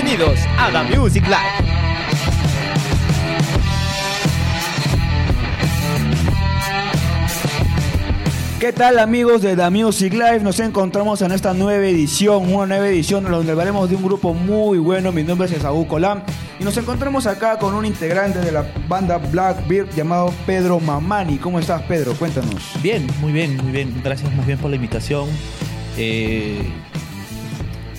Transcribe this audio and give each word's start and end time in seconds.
Bienvenidos 0.00 0.38
a 0.56 0.70
The 0.70 0.96
Music 0.96 1.24
Live. 1.24 1.72
¿Qué 8.60 8.72
tal 8.72 9.00
amigos 9.00 9.42
de 9.42 9.56
The 9.56 9.70
Music 9.70 10.12
Live? 10.12 10.38
Nos 10.40 10.60
encontramos 10.60 11.20
en 11.22 11.32
esta 11.32 11.52
nueva 11.52 11.84
edición, 11.84 12.54
una 12.54 12.66
nueva 12.66 12.86
edición 12.86 13.24
donde 13.24 13.50
hablaremos 13.50 13.90
de 13.90 13.96
un 13.96 14.04
grupo 14.04 14.34
muy 14.34 14.78
bueno. 14.78 15.10
Mi 15.10 15.24
nombre 15.24 15.48
es 15.48 15.54
Esaú 15.54 15.88
Colam 15.88 16.22
y 16.60 16.64
nos 16.64 16.76
encontramos 16.76 17.26
acá 17.26 17.58
con 17.58 17.74
un 17.74 17.84
integrante 17.84 18.38
de 18.38 18.52
la 18.52 18.70
banda 18.86 19.18
Blackbeard 19.18 19.90
llamado 19.96 20.32
Pedro 20.46 20.78
Mamani. 20.78 21.38
¿Cómo 21.38 21.58
estás 21.58 21.82
Pedro? 21.82 22.14
Cuéntanos. 22.14 22.70
Bien, 22.84 23.04
muy 23.20 23.32
bien, 23.32 23.56
muy 23.56 23.72
bien. 23.72 24.00
Gracias 24.04 24.32
más 24.36 24.46
bien 24.46 24.60
por 24.60 24.70
la 24.70 24.76
invitación. 24.76 25.28
Eh, 25.96 26.62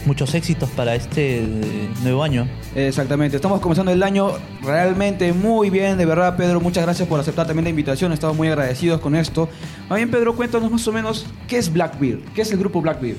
muchos 0.09 0.33
éxitos 0.33 0.67
para 0.71 0.95
este 0.95 1.43
eh, 1.43 1.89
nuevo 2.01 2.23
año. 2.23 2.47
Exactamente, 2.73 3.35
estamos 3.35 3.61
comenzando 3.61 3.91
el 3.91 4.01
año 4.01 4.31
realmente 4.63 5.33
muy 5.33 5.69
bien, 5.69 5.99
de 5.99 6.05
verdad 6.07 6.35
Pedro, 6.35 6.59
muchas 6.59 6.83
gracias 6.83 7.07
por 7.07 7.19
aceptar 7.19 7.45
también 7.45 7.65
la 7.65 7.69
invitación, 7.69 8.11
estamos 8.11 8.35
muy 8.35 8.47
agradecidos 8.47 9.01
con 9.01 9.15
esto. 9.15 9.47
Más 9.87 9.97
bien 9.97 10.09
Pedro, 10.09 10.35
cuéntanos 10.35 10.71
más 10.71 10.87
o 10.87 10.91
menos 10.91 11.27
qué 11.47 11.59
es 11.59 11.71
Blackbeard, 11.71 12.21
qué 12.33 12.41
es 12.41 12.51
el 12.51 12.57
grupo 12.57 12.81
Blackbeard. 12.81 13.17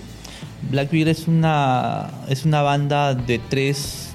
Blackbeard 0.69 1.07
es 1.07 1.29
una, 1.29 2.11
es 2.29 2.45
una 2.45 2.63
banda 2.63 3.15
de 3.15 3.39
tres 3.39 4.09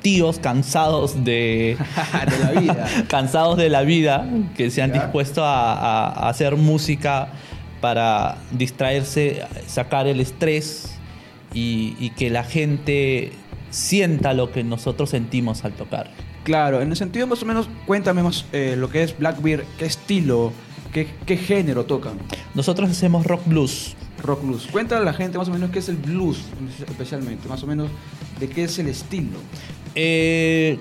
tíos 0.00 0.38
cansados 0.38 1.24
de, 1.24 1.76
de 2.30 2.54
la 2.54 2.60
vida. 2.60 2.86
cansados 3.08 3.56
de 3.56 3.68
la 3.68 3.82
vida, 3.82 4.28
que 4.56 4.70
se 4.70 4.80
han 4.80 4.92
dispuesto 4.92 5.44
a, 5.44 6.06
a 6.06 6.28
hacer 6.28 6.54
música 6.54 7.32
para 7.80 8.36
distraerse, 8.52 9.42
sacar 9.66 10.06
el 10.06 10.20
estrés 10.20 10.99
y, 11.52 12.10
que 12.10 12.30
la 12.30 12.44
gente 12.44 13.32
sienta 13.70 14.34
lo 14.34 14.52
que 14.52 14.64
nosotros 14.64 15.10
sentimos 15.10 15.64
al 15.64 15.72
tocar. 15.72 16.10
Claro, 16.44 16.80
en 16.80 16.90
el 16.90 16.96
sentido 16.96 17.26
más 17.26 17.42
o 17.42 17.46
menos, 17.46 17.68
cuéntame 17.86 18.22
más 18.22 18.46
eh, 18.52 18.74
lo 18.76 18.88
que 18.88 19.02
es 19.02 19.16
Blackbeard, 19.18 19.64
qué 19.78 19.86
estilo, 19.86 20.52
qué, 20.92 21.08
qué, 21.26 21.36
género 21.36 21.84
tocan. 21.84 22.14
Nosotros 22.54 22.90
hacemos 22.90 23.26
rock 23.26 23.42
blues. 23.46 23.94
Rock 24.22 24.42
blues. 24.42 24.66
Cuéntale 24.70 25.02
a 25.02 25.04
la 25.04 25.12
gente 25.12 25.38
más 25.38 25.48
o 25.48 25.52
menos 25.52 25.70
qué 25.70 25.78
es 25.78 25.88
el 25.88 25.96
blues, 25.96 26.42
especialmente, 26.88 27.48
más 27.48 27.62
o 27.62 27.66
menos 27.66 27.88
de 28.38 28.48
qué 28.48 28.64
es 28.64 28.78
el 28.78 28.88
estilo. 28.88 29.38
Eh, 29.94 30.78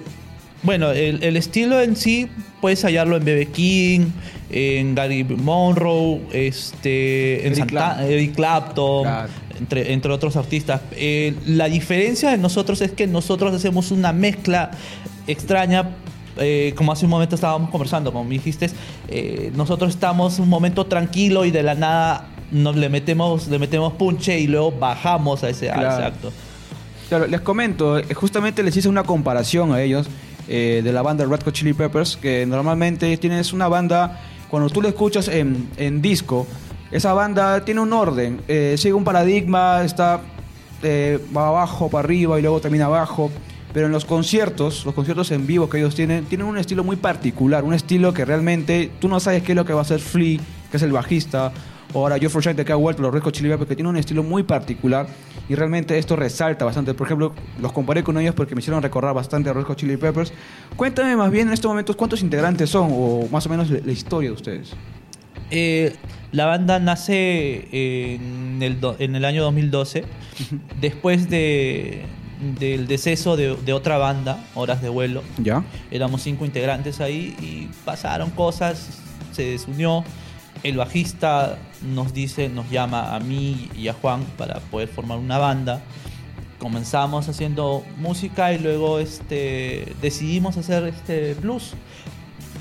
bueno, 0.64 0.92
el, 0.92 1.24
el, 1.24 1.38
estilo 1.38 1.80
en 1.82 1.96
sí 1.96 2.28
puedes 2.60 2.84
hallarlo 2.84 3.18
en 3.18 3.26
B.B. 3.26 3.46
King, 3.48 4.08
en 4.52 4.96
Gary 4.96 5.24
Monroe, 5.24 6.22
este, 6.34 7.48
en 7.48 7.54
Eric, 7.54 8.36
Clapton, 8.36 9.08
entre, 9.60 9.94
entre, 9.94 10.12
otros 10.12 10.36
artistas. 10.36 10.82
Eh, 10.92 11.36
la 11.46 11.66
diferencia 11.66 12.32
de 12.32 12.38
nosotros 12.38 12.82
es 12.82 12.92
que 12.92 13.08
nosotros 13.08 13.54
hacemos 13.54 13.92
una 13.92 14.14
mezcla 14.14 14.72
extraña. 15.28 15.92
Eh, 16.38 16.74
como 16.76 16.92
hace 16.92 17.06
un 17.06 17.12
momento 17.12 17.36
estábamos 17.36 17.70
conversando, 17.70 18.12
como 18.14 18.24
me 18.24 18.36
dijiste, 18.36 18.70
eh, 19.10 19.52
nosotros 19.56 19.90
estamos 19.90 20.40
un 20.40 20.48
momento 20.48 20.86
tranquilo 20.86 21.44
y 21.44 21.52
de 21.52 21.64
la 21.64 21.76
nada 21.76 22.28
nos 22.52 22.76
le 22.76 22.90
metemos, 22.90 23.48
le 23.48 23.60
metemos 23.60 23.94
punche 23.94 24.40
y 24.40 24.48
luego 24.48 24.72
bajamos 24.72 25.44
a 25.44 25.50
ese, 25.50 25.70
acto. 25.70 26.32
Claro, 27.10 27.28
les 27.28 27.42
comento, 27.42 28.00
justamente 28.14 28.64
les 28.64 28.78
hice 28.78 28.88
una 28.88 29.04
comparación 29.04 29.74
a 29.74 29.82
ellos 29.82 30.08
de 30.48 30.92
la 30.92 31.04
banda 31.04 31.26
Red 31.26 31.44
Hot 31.44 31.54
Chili 31.54 31.74
Peppers, 31.74 32.18
que 32.18 32.46
normalmente 32.48 33.16
tienes 33.18 33.54
una 33.54 33.68
banda 33.68 34.20
cuando 34.50 34.70
tú 34.70 34.82
lo 34.82 34.88
escuchas 34.88 35.28
en, 35.28 35.70
en 35.78 36.02
disco, 36.02 36.48
esa 36.92 37.14
banda 37.14 37.64
tiene 37.66 37.82
un 37.82 37.94
orden, 37.94 38.42
eh, 38.48 38.76
sigue 38.78 38.94
un 38.94 39.04
paradigma, 39.04 39.84
está 39.84 40.22
eh, 40.82 41.20
va 41.36 41.48
abajo, 41.48 41.90
para 41.90 42.06
arriba 42.06 42.40
y 42.40 42.42
luego 42.42 42.60
termina 42.60 42.86
abajo. 42.86 43.32
Pero 43.74 43.86
en 43.86 43.92
los 43.92 44.04
conciertos, 44.04 44.84
los 44.84 44.96
conciertos 44.96 45.30
en 45.30 45.46
vivo 45.46 45.70
que 45.70 45.78
ellos 45.78 45.94
tienen, 45.94 46.26
tienen 46.26 46.48
un 46.48 46.58
estilo 46.58 46.84
muy 46.84 46.96
particular, 46.96 47.64
un 47.64 47.76
estilo 47.76 48.14
que 48.14 48.26
realmente 48.26 48.90
tú 49.00 49.08
no 49.08 49.20
sabes 49.20 49.44
qué 49.44 49.52
es 49.52 49.56
lo 49.56 49.64
que 49.64 49.74
va 49.74 49.80
a 49.80 49.82
hacer 49.84 50.00
Flea, 50.00 50.40
que 50.72 50.78
es 50.78 50.84
el 50.84 50.92
bajista, 50.92 51.52
o 51.94 52.00
ahora 52.00 52.18
Joe 52.20 52.30
Frusciante 52.30 52.66
que 52.66 52.72
ha 52.72 52.76
vuelto, 52.76 53.02
los 53.02 53.14
Red 53.14 53.32
Chili 53.32 53.50
Peppers, 53.50 53.70
que 53.70 53.76
tiene 53.76 53.90
un 53.90 53.98
estilo 53.98 54.24
muy 54.24 54.42
particular 54.42 55.08
y 55.48 55.56
realmente 55.56 55.98
esto 55.98 56.16
resalta 56.16 56.66
bastante. 56.66 56.94
Por 56.94 57.08
ejemplo, 57.08 57.34
los 57.60 57.72
comparé 57.72 58.04
con 58.04 58.18
ellos 58.18 58.36
porque 58.36 58.56
me 58.56 58.60
hicieron 58.60 58.82
recordar 58.82 59.14
bastante 59.14 59.50
a 59.50 59.54
Red 59.54 59.66
Chili 59.76 59.98
Peppers. 59.98 60.32
Cuéntame 60.76 61.16
más 61.16 61.32
bien 61.32 61.48
en 61.48 61.54
estos 61.54 61.70
momentos 61.70 61.96
cuántos 61.96 62.22
integrantes 62.22 62.70
son 62.70 62.90
o 62.92 63.28
más 63.32 63.46
o 63.46 63.50
menos 63.50 63.70
la, 63.70 63.92
historia 63.92 64.30
de 64.30 64.36
ustedes. 64.36 64.74
Eh, 65.52 65.96
la 66.32 66.46
banda 66.46 66.80
nace 66.80 67.68
en 67.72 68.62
el, 68.62 68.78
en 69.00 69.16
el 69.16 69.26
año 69.26 69.44
2012, 69.44 70.06
después 70.82 71.30
de, 71.30 72.06
del 72.60 72.88
deceso 72.88 73.36
de, 73.36 73.56
de, 73.56 73.74
otra 73.74 73.98
banda, 73.98 74.44
Horas 74.56 74.82
de 74.82 74.90
Vuelo. 74.90 75.24
Ya. 75.38 75.64
Éramos 75.92 76.22
cinco 76.22 76.46
integrantes 76.46 77.02
ahí 77.02 77.36
y 77.40 77.70
pasaron 77.86 78.30
cosas, 78.32 79.00
se 79.32 79.44
desunió 79.44 80.04
el 80.64 80.78
bajista 80.78 81.58
nos 81.82 82.14
dice, 82.14 82.50
nos 82.50 82.70
llama 82.70 83.16
a 83.16 83.20
mí 83.20 83.70
y 83.76 83.88
a 83.88 83.94
Juan 83.94 84.26
para 84.38 84.60
poder 84.60 84.90
formar 84.90 85.18
una 85.18 85.38
banda. 85.38 85.82
Comenzamos 86.58 87.30
haciendo 87.30 87.86
música 87.98 88.52
y 88.52 88.60
luego 88.60 89.00
este, 89.00 89.94
decidimos 90.02 90.58
hacer 90.58 90.84
este 90.86 91.36
blues. 91.36 91.74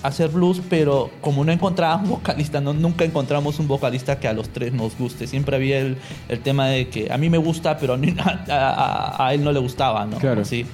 Hacer 0.03 0.29
blues, 0.29 0.63
pero 0.69 1.11
como 1.21 1.45
no 1.45 1.53
encontrábamos 1.53 2.09
vocalista, 2.09 2.61
no, 2.61 2.73
nunca 2.73 3.05
encontramos 3.05 3.59
un 3.59 3.69
vocalista 3.69 4.21
que 4.21 4.29
a 4.29 4.33
los 4.33 4.49
tres 4.49 4.73
nos 4.73 4.97
guste. 4.97 5.27
Siempre 5.27 5.57
había 5.57 5.81
el, 5.81 5.97
el 6.29 6.41
tema 6.41 6.69
de 6.69 6.89
que 6.89 7.13
a 7.13 7.19
mí 7.19 7.29
me 7.31 7.39
gusta, 7.39 7.79
pero 7.79 7.95
a, 7.95 9.17
a, 9.27 9.35
él 9.35 9.43
no 9.43 9.53
le 9.53 9.59
gustaba, 9.59 10.07
¿no? 10.07 10.19
Claro. 10.19 10.45
¿Sí? 10.45 10.67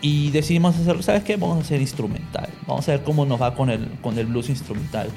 Y 0.00 0.30
decidimos 0.30 0.76
hacer, 0.76 1.02
¿sabes 1.02 1.24
qué? 1.24 1.36
Vamos 1.36 1.58
a 1.58 1.60
hacer 1.60 1.80
instrumental. 1.80 2.48
Vamos 2.66 2.88
a 2.88 2.92
ver 2.92 3.02
cómo 3.02 3.24
nos 3.24 3.40
va 3.40 3.54
con 3.54 3.70
el, 3.70 3.88
con 4.02 4.18
el 4.18 4.26
blues 4.26 4.48
instrumental 4.48 5.08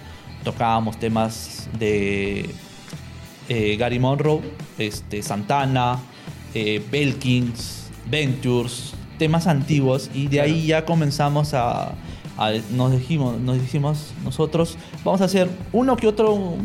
tocábamos 0.47 0.97
temas 0.97 1.68
de 1.78 2.50
eh, 3.50 3.75
Gary 3.78 4.00
Monroe, 4.00 4.41
este, 4.78 5.22
Santana, 5.22 6.00
eh, 6.53 6.81
Belkins, 6.90 7.90
Ventures, 8.09 8.94
temas 9.18 9.46
antiguos 9.47 10.09
y 10.14 10.28
de 10.28 10.40
ahí 10.40 10.68
ya 10.68 10.85
comenzamos 10.85 11.53
a, 11.53 11.96
nos 12.72 12.92
dijimos, 12.92 13.40
nos 13.40 13.59
dijimos 13.59 14.14
nosotros 14.24 14.78
vamos 15.03 15.22
a 15.22 15.25
hacer 15.25 15.50
uno 15.74 15.98
que 15.98 16.08
otro 16.08 16.56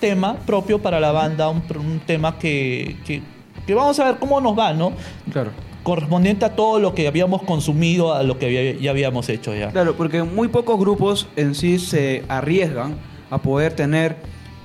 tema 0.00 0.36
propio 0.46 0.80
para 0.80 0.98
la 0.98 1.12
banda, 1.12 1.48
un, 1.48 1.62
tema 2.06 2.38
que, 2.38 2.96
que, 3.04 3.22
que, 3.66 3.74
vamos 3.74 3.98
a 4.00 4.04
ver 4.04 4.16
cómo 4.18 4.40
nos 4.40 4.58
va, 4.58 4.72
¿no? 4.72 4.92
Claro 5.30 5.50
correspondiente 5.82 6.44
a 6.44 6.54
todo 6.54 6.78
lo 6.78 6.94
que 6.94 7.08
habíamos 7.08 7.42
consumido, 7.42 8.14
a 8.14 8.22
lo 8.22 8.38
que 8.38 8.78
ya 8.80 8.90
habíamos 8.90 9.28
hecho 9.28 9.54
ya. 9.54 9.70
Claro, 9.70 9.96
porque 9.96 10.22
muy 10.22 10.48
pocos 10.48 10.78
grupos 10.78 11.26
en 11.36 11.54
sí 11.54 11.78
se 11.78 12.24
arriesgan 12.28 12.96
a 13.30 13.38
poder 13.38 13.72
tener 13.74 14.16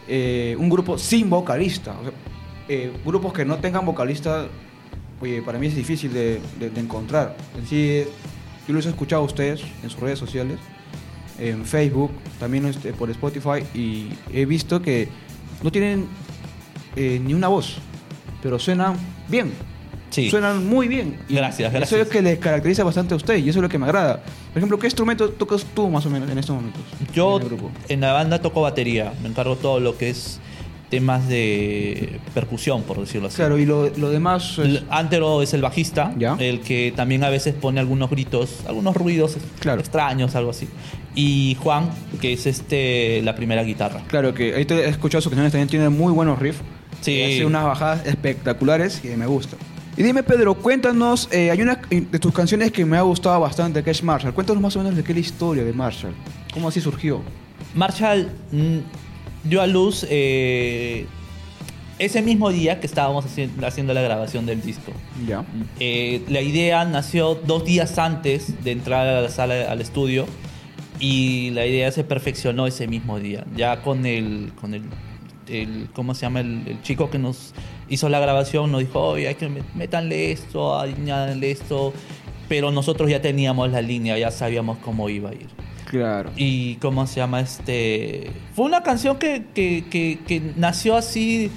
eh, 0.07 0.55
un 0.59 0.69
grupo 0.69 0.97
sin 0.97 1.29
vocalista. 1.29 1.95
Eh, 2.67 2.91
grupos 3.05 3.33
que 3.33 3.45
no 3.45 3.57
tengan 3.57 3.85
vocalista, 3.85 4.47
oye, 5.21 5.41
para 5.41 5.57
mí 5.57 5.67
es 5.67 5.75
difícil 5.75 6.11
de, 6.13 6.41
encontrar. 6.75 7.35
En 7.57 7.65
sí, 7.65 8.03
yo 8.67 8.73
los 8.73 8.85
he 8.85 8.89
escuchado 8.89 9.21
a 9.21 9.25
ustedes 9.25 9.61
en 9.83 9.89
sus 9.89 9.99
redes 9.99 10.19
sociales, 10.19 10.59
en 11.39 11.65
Facebook, 11.65 12.11
también 12.39 12.65
este, 12.65 12.93
por 12.93 13.09
Spotify, 13.09 13.63
y 13.73 14.09
he 14.33 14.45
visto 14.45 14.81
que 14.81 15.09
no 15.63 15.71
tienen 15.71 16.07
eh, 16.95 17.19
ni 17.23 17.33
una 17.33 17.47
voz, 17.47 17.77
pero 18.41 18.59
suenan 18.59 18.95
bien. 19.27 19.51
Suenan 20.29 20.65
muy 20.65 20.87
bien. 20.87 21.17
gracias, 21.27 21.71
gracias. 21.71 21.91
Eso 21.91 22.01
es 22.01 22.07
lo 22.07 22.11
que 22.11 22.21
les 22.21 22.39
caracteriza 22.39 22.83
bastante 22.83 23.13
a 23.13 23.17
usted 23.17 23.37
y 23.37 23.49
eso 23.49 23.59
es 23.59 23.63
lo 23.63 23.69
que 23.69 23.77
me 23.77 23.85
agrada. 23.85 24.23
Por 24.53 24.57
ejemplo, 24.57 24.79
¿qué 24.79 24.87
instrumento 24.87 25.29
tocas 25.29 25.65
tú 25.73 25.89
más 25.89 26.05
o 26.05 26.09
menos 26.09 26.29
en 26.29 26.37
estos 26.37 26.55
momentos? 26.55 26.81
Yo 27.13 27.39
en, 27.89 28.01
la 28.01 28.13
banda 28.13 28.41
toco 28.41 28.61
batería. 28.61 29.13
Me 29.21 29.29
encargo 29.29 29.57
todo 29.57 29.79
lo 29.79 29.97
que 29.97 30.09
es 30.09 30.39
temas 30.89 31.27
de 31.27 32.19
percusión, 32.33 32.83
por 32.83 32.99
decirlo 32.99 33.27
así. 33.27 33.37
Claro, 33.37 33.57
y 33.57 33.65
lo, 33.65 33.89
demás... 33.89 34.57
Es... 34.59 34.83
Antero 34.89 35.41
es 35.41 35.53
el 35.53 35.61
bajista, 35.61 36.13
el 36.39 36.61
que 36.61 36.93
también 36.95 37.23
a 37.23 37.29
veces 37.29 37.53
pone 37.53 37.79
algunos 37.79 38.09
gritos, 38.09 38.59
algunos 38.67 38.95
ruidos 38.95 39.37
extraños, 39.63 40.35
algo 40.35 40.51
así. 40.51 40.67
Y 41.15 41.57
Juan, 41.61 41.89
que 42.21 42.33
es 42.33 42.45
este 42.45 43.21
la 43.23 43.35
primera 43.35 43.63
guitarra. 43.63 44.01
Claro, 44.07 44.33
que 44.33 44.53
ahí 44.53 44.65
te 44.65 44.75
he 44.75 44.89
escuchado 44.89 45.21
sus 45.21 45.29
canciones, 45.29 45.51
también 45.51 45.69
tiene 45.69 45.89
muy 45.89 46.11
buenos 46.11 46.39
riffs. 46.39 46.59
Sí. 47.01 47.21
Hace 47.21 47.45
unas 47.45 47.63
bajadas 47.63 48.05
espectaculares 48.05 49.01
y 49.03 49.09
me 49.09 49.25
gusta. 49.25 49.57
Y 49.97 50.03
dime, 50.03 50.23
Pedro, 50.23 50.55
cuéntanos, 50.55 51.29
eh, 51.31 51.51
hay 51.51 51.61
una 51.61 51.79
de 51.89 52.19
tus 52.19 52.33
canciones 52.33 52.71
que 52.73 52.83
me 52.83 52.97
ha 52.97 53.01
gustado 53.01 53.39
bastante, 53.39 53.81
que 53.81 53.91
es 53.91 54.03
Marshall. 54.03 54.33
Cuéntanos 54.33 54.61
más 54.61 54.75
o 54.75 54.79
menos 54.79 54.95
de 54.95 55.03
qué 55.03 55.13
es 55.13 55.15
la 55.15 55.21
historia 55.21 55.63
de 55.63 55.71
Marshall. 55.71 56.13
¿Cómo 56.53 56.67
así 56.67 56.81
surgió? 56.81 57.21
Marshall 57.73 58.29
mm, 58.51 58.79
dio 59.45 59.61
a 59.61 59.67
luz 59.67 60.05
eh, 60.09 61.05
ese 61.97 62.21
mismo 62.21 62.49
día 62.49 62.79
que 62.79 62.87
estábamos 62.87 63.25
haciendo 63.25 63.93
la 63.93 64.01
grabación 64.01 64.45
del 64.45 64.61
disco. 64.61 64.91
Ya. 65.27 65.45
Eh, 65.79 66.21
la 66.27 66.41
idea 66.41 66.83
nació 66.85 67.35
dos 67.35 67.63
días 67.63 67.97
antes 67.97 68.61
de 68.63 68.71
entrar 68.71 69.07
a 69.07 69.21
la 69.21 69.29
sala, 69.29 69.71
al 69.71 69.79
estudio, 69.79 70.25
y 70.99 71.51
la 71.51 71.65
idea 71.65 71.91
se 71.91 72.03
perfeccionó 72.03 72.67
ese 72.67 72.87
mismo 72.87 73.19
día. 73.19 73.45
Ya 73.55 73.81
con 73.81 74.05
el, 74.05 74.51
con 74.59 74.73
el 74.73 74.83
el 75.47 75.89
¿cómo 75.93 76.15
se 76.15 76.21
llama? 76.21 76.39
El, 76.39 76.63
el 76.67 76.81
chico 76.81 77.11
que 77.11 77.19
nos 77.19 77.53
hizo 77.87 78.09
la 78.09 78.19
grabación 78.19 78.71
nos 78.71 78.81
dijo, 78.81 78.99
oye, 78.99 79.27
hay 79.27 79.35
que 79.35 79.47
met- 79.47 79.73
métanle 79.75 80.31
esto, 80.31 80.79
añadanle 80.79 81.51
esto. 81.51 81.93
Pero 82.47 82.71
nosotros 82.71 83.09
ya 83.09 83.21
teníamos 83.21 83.71
la 83.71 83.81
línea, 83.81 84.17
ya 84.17 84.31
sabíamos 84.31 84.77
cómo 84.79 85.09
iba 85.09 85.29
a 85.31 85.33
ir. 85.33 85.47
Claro. 85.85 86.31
Y 86.35 86.75
cómo 86.75 87.05
se 87.07 87.17
llama 87.17 87.41
este. 87.41 88.31
Fue 88.55 88.65
una 88.65 88.83
canción 88.83 89.17
que, 89.17 89.45
que, 89.53 89.85
que- 89.89 90.19
que 90.27 90.41
nació 90.55 90.95
así 90.95 91.51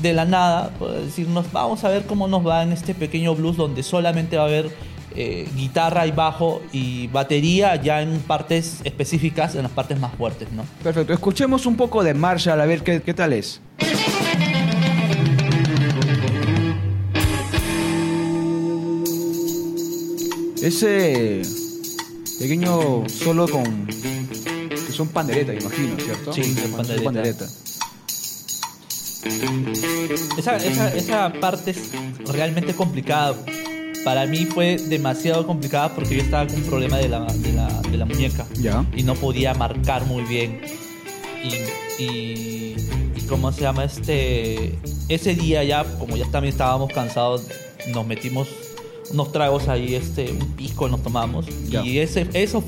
de 0.00 0.12
la 0.12 0.24
nada. 0.24 0.70
decirnos, 1.04 1.50
vamos 1.52 1.82
a 1.84 1.88
ver 1.88 2.04
cómo 2.06 2.28
nos 2.28 2.46
va 2.46 2.62
en 2.62 2.72
este 2.72 2.94
pequeño 2.94 3.34
blues 3.34 3.56
donde 3.56 3.82
solamente 3.82 4.36
va 4.36 4.44
a 4.44 4.46
haber 4.46 4.70
eh, 5.14 5.46
guitarra 5.56 6.06
y 6.06 6.10
bajo 6.10 6.62
y 6.72 7.06
batería 7.08 7.76
ya 7.76 8.00
en 8.02 8.18
partes 8.20 8.80
específicas, 8.84 9.54
en 9.54 9.62
las 9.64 9.72
partes 9.72 9.98
más 10.00 10.14
fuertes, 10.14 10.50
¿no? 10.52 10.64
Perfecto. 10.82 11.12
Escuchemos 11.12 11.66
un 11.66 11.76
poco 11.76 12.02
de 12.02 12.14
Marshall 12.14 12.60
a 12.60 12.66
ver 12.66 12.82
qué, 12.82 13.02
qué 13.02 13.14
tal 13.14 13.32
es. 13.32 13.60
Ese 20.62 21.42
pequeño 22.42 23.08
solo 23.08 23.48
con 23.48 23.86
que 23.86 24.92
son 24.92 25.08
pandereta, 25.08 25.54
imagino, 25.54 25.96
¿cierto? 25.96 26.32
Sí, 26.32 26.42
Son 26.54 26.72
pandereta. 26.72 27.04
pandereta. 27.04 27.46
Esa, 30.36 30.56
esa, 30.56 30.94
esa 30.94 31.32
parte 31.40 31.70
es 31.70 31.90
realmente 32.26 32.74
complicada. 32.74 33.36
Para 34.04 34.26
mí 34.26 34.46
fue 34.46 34.76
demasiado 34.76 35.46
complicada 35.46 35.94
porque 35.94 36.16
yo 36.16 36.22
estaba 36.22 36.46
con 36.48 36.56
un 36.56 36.62
problema 36.64 36.98
de 36.98 37.08
la, 37.08 37.20
de 37.26 37.52
la, 37.52 37.68
de 37.82 37.96
la 37.96 38.04
muñeca. 38.04 38.44
Ya. 38.60 38.84
y 38.96 39.04
no 39.04 39.14
podía 39.14 39.54
marcar 39.54 40.04
muy 40.06 40.22
bien. 40.24 40.60
Y, 41.44 42.02
y, 42.02 42.76
y 43.16 43.20
cómo 43.28 43.52
se 43.52 43.60
llama 43.60 43.84
este. 43.84 44.76
Ese 45.08 45.34
día 45.34 45.62
ya, 45.62 45.84
como 45.98 46.16
ya 46.16 46.26
también 46.30 46.52
estábamos 46.52 46.92
cansados, 46.92 47.46
nos 47.88 48.06
metimos 48.06 48.48
unos 49.10 49.32
tragos 49.32 49.68
ahí, 49.68 49.94
este, 49.94 50.30
un 50.32 50.52
pisco 50.52 50.88
nos 50.88 51.02
tomamos. 51.02 51.46
Ya. 51.68 51.82
Y 51.82 51.98
ese, 51.98 52.26
eso, 52.32 52.62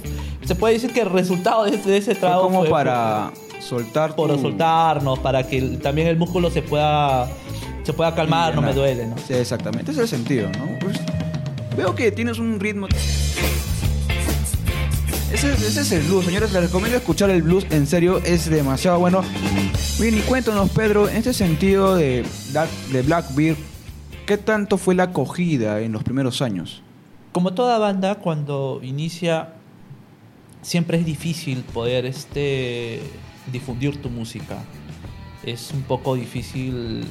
se 0.45 0.55
puede 0.55 0.75
decir 0.75 0.93
que 0.93 1.01
el 1.01 1.11
resultado 1.11 1.65
de 1.65 1.77
ese, 1.77 1.89
de 1.91 1.97
ese 1.99 2.13
Fue 2.15 2.21
trago 2.21 2.43
como 2.45 2.61
fue 2.61 2.71
para 2.71 3.33
soltar 3.61 4.15
por 4.15 4.31
tu- 4.35 4.41
soltarnos, 4.43 5.19
para 5.21 5.47
que 5.47 5.59
el- 5.59 5.79
también 5.79 6.09
el 6.09 6.17
músculo 6.19 6.51
se 6.51 6.61
pueda, 6.63 7.29
se 7.83 7.93
pueda 7.93 8.15
calmar, 8.15 8.55
no 8.55 8.61
me 8.63 8.73
duele, 8.75 9.07
¿no? 9.07 9.17
Sí, 9.27 9.35
exactamente, 9.35 9.93
ese 9.93 10.03
es 10.05 10.13
el 10.13 10.19
sentido, 10.19 10.49
¿no? 10.59 10.79
Pues, 10.81 10.99
veo 11.77 11.95
que 11.95 12.13
tienes 12.13 12.39
un 12.39 12.61
ritmo. 12.61 12.87
Ese, 15.33 15.53
ese 15.53 15.81
es 15.81 15.91
el 15.93 16.03
blues, 16.03 16.25
señores. 16.27 16.53
Les 16.53 16.63
recomiendo 16.63 16.97
escuchar 16.97 17.29
el 17.31 17.43
blues, 17.43 17.67
en 17.71 17.87
serio, 17.89 18.21
es 18.25 18.49
demasiado 18.49 19.01
bueno. 19.01 19.23
Bien, 19.99 20.17
y 20.17 20.21
cuéntanos, 20.21 20.71
Pedro, 20.71 21.09
en 21.09 21.17
este 21.17 21.33
sentido 21.33 21.97
de, 21.97 22.25
Black- 22.53 22.71
de 22.93 23.03
Blackbeard, 23.03 23.57
¿qué 24.27 24.37
tanto 24.39 24.79
fue 24.79 24.95
la 24.95 25.05
acogida 25.05 25.81
en 25.81 25.93
los 25.93 26.03
primeros 26.03 26.43
años? 26.43 26.83
Como 27.33 27.53
toda 27.55 27.79
banda, 27.79 28.17
cuando 28.17 28.81
inicia, 28.83 29.49
siempre 30.63 30.99
es 30.99 31.05
difícil 31.05 31.63
poder 31.63 32.07
este, 32.07 33.01
difundir 33.53 34.01
tu 34.01 34.09
música. 34.11 34.59
Es 35.45 35.73
un 35.73 35.83
poco 35.83 36.15
difícil 36.15 37.05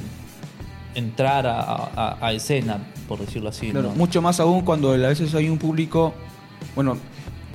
entrar 0.94 1.46
a, 1.46 1.60
a- 1.60 2.18
a 2.20 2.32
escena, 2.32 2.78
por 3.08 3.18
decirlo 3.18 3.48
así. 3.50 3.70
Claro, 3.70 3.90
¿no? 3.90 3.94
Mucho 3.96 4.22
más 4.22 4.40
aún 4.40 4.62
cuando 4.62 4.92
a 4.92 4.96
veces 4.96 5.34
hay 5.34 5.48
un 5.48 5.58
público, 5.58 6.14
bueno, 6.74 6.96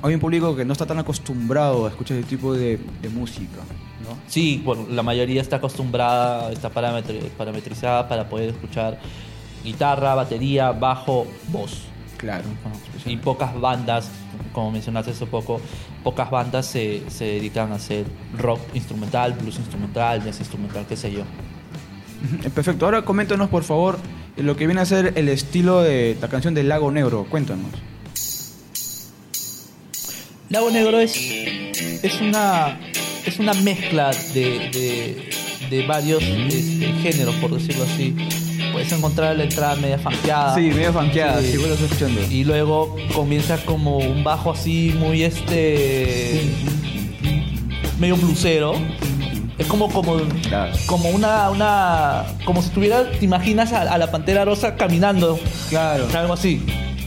hay 0.02 0.14
un 0.14 0.20
público 0.20 0.54
que 0.56 0.64
no 0.64 0.72
está 0.72 0.86
tan 0.86 0.98
acostumbrado 0.98 1.86
a 1.86 1.88
escuchar 1.90 2.18
ese 2.18 2.26
tipo 2.28 2.54
de, 2.54 2.78
de 3.02 3.08
música, 3.08 3.58
¿no? 4.02 4.16
Sí, 4.26 4.62
bueno, 4.64 4.86
la 4.90 5.02
mayoría 5.02 5.40
está 5.42 5.56
acostumbrada, 5.56 6.52
está 6.52 6.72
parametri- 6.72 7.28
parametrizada 7.30 8.08
para 8.08 8.28
poder 8.28 8.50
escuchar 8.50 8.98
guitarra, 9.64 10.14
batería, 10.14 10.72
bajo, 10.72 11.26
voz. 11.48 11.82
Claro. 12.16 12.44
Y 13.06 13.16
pocas 13.16 13.58
bandas, 13.58 14.08
como 14.52 14.70
mencionaste 14.72 15.12
hace 15.12 15.24
poco, 15.26 15.60
pocas 16.04 16.30
bandas 16.30 16.66
se, 16.66 17.02
se 17.08 17.24
dedican 17.24 17.72
a 17.72 17.76
hacer 17.76 18.04
rock 18.38 18.60
instrumental, 18.74 19.32
blues 19.32 19.56
instrumental, 19.58 20.22
jazz 20.22 20.38
instrumental, 20.40 20.84
qué 20.86 20.96
sé 20.96 21.10
yo. 21.12 21.22
Perfecto. 22.54 22.84
Ahora 22.84 23.02
coméntanos, 23.02 23.48
por 23.48 23.64
favor, 23.64 23.98
lo 24.36 24.54
que 24.56 24.66
viene 24.66 24.82
a 24.82 24.84
ser 24.86 25.14
el 25.16 25.28
estilo 25.30 25.80
de 25.82 26.16
la 26.20 26.28
canción 26.28 26.52
del 26.54 26.68
Lago 26.68 26.90
Negro. 26.90 27.26
Cuéntanos. 27.30 27.70
Lago 30.50 30.70
Negro 30.70 30.98
es, 31.00 31.16
es, 31.16 32.20
una, 32.20 32.78
es 33.24 33.38
una 33.38 33.54
mezcla 33.54 34.10
de, 34.34 34.40
de- 34.70 35.30
de 35.70 35.86
varios 35.86 36.20
este, 36.24 36.92
géneros, 37.00 37.34
por 37.36 37.52
decirlo 37.54 37.84
así. 37.84 38.12
Puedes 38.90 39.04
encontrar 39.04 39.36
la 39.36 39.44
entrada 39.44 39.76
media 39.76 39.98
fanqueada. 39.98 40.56
medio 40.56 40.92
funkeada, 40.92 41.40
Sí. 41.40 41.52
sí, 41.52 41.56
lo 41.58 41.66
estoy 41.74 41.84
escuchando. 41.86 42.20
Y 42.28 42.42
luego 42.42 42.96
comienza 43.14 43.56
como 43.64 43.98
un 43.98 44.24
bajo 44.24 44.50
así 44.50 44.92
muy 44.98 45.22
este 45.22 46.42
medio 48.00 48.16
blusero. 48.16 48.74
Es 49.58 49.66
como 49.68 49.88
como 49.92 50.16
Claro. 50.48 50.72
como 50.86 51.08
una 51.10 51.50
una 51.50 52.24
como 52.44 52.62
si 52.62 52.70
tuviera 52.70 53.08
te 53.12 53.24
imaginas 53.24 53.72
a, 53.72 53.82
a 53.82 53.96
la 53.96 54.10
pantera 54.10 54.44
rosa 54.44 54.74
caminando, 54.74 55.38
Claro. 55.68 56.08
algo 56.12 56.32
así. 56.32 56.60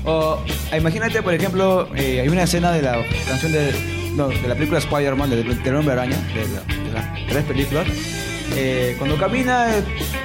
O, 0.06 0.38
imagínate, 0.78 1.22
por 1.22 1.34
ejemplo, 1.34 1.90
eh, 1.98 2.22
hay 2.22 2.30
una 2.30 2.44
escena 2.44 2.72
de 2.72 2.82
la 2.82 3.04
canción 3.28 3.52
de, 3.52 3.74
no, 4.16 4.30
de 4.30 4.48
la 4.48 4.56
película 4.56 4.80
Spider-Man, 4.80 5.30
del, 5.32 5.62
del 5.64 5.76
Hombre 5.76 5.94
Araña, 5.94 6.16
de, 6.34 6.48
la- 6.48 6.84
de 6.86 6.94
las 6.94 7.28
tres 7.28 7.44
películas. 7.44 7.88
Eh, 8.56 8.96
cuando 9.00 9.18
camina 9.18 9.68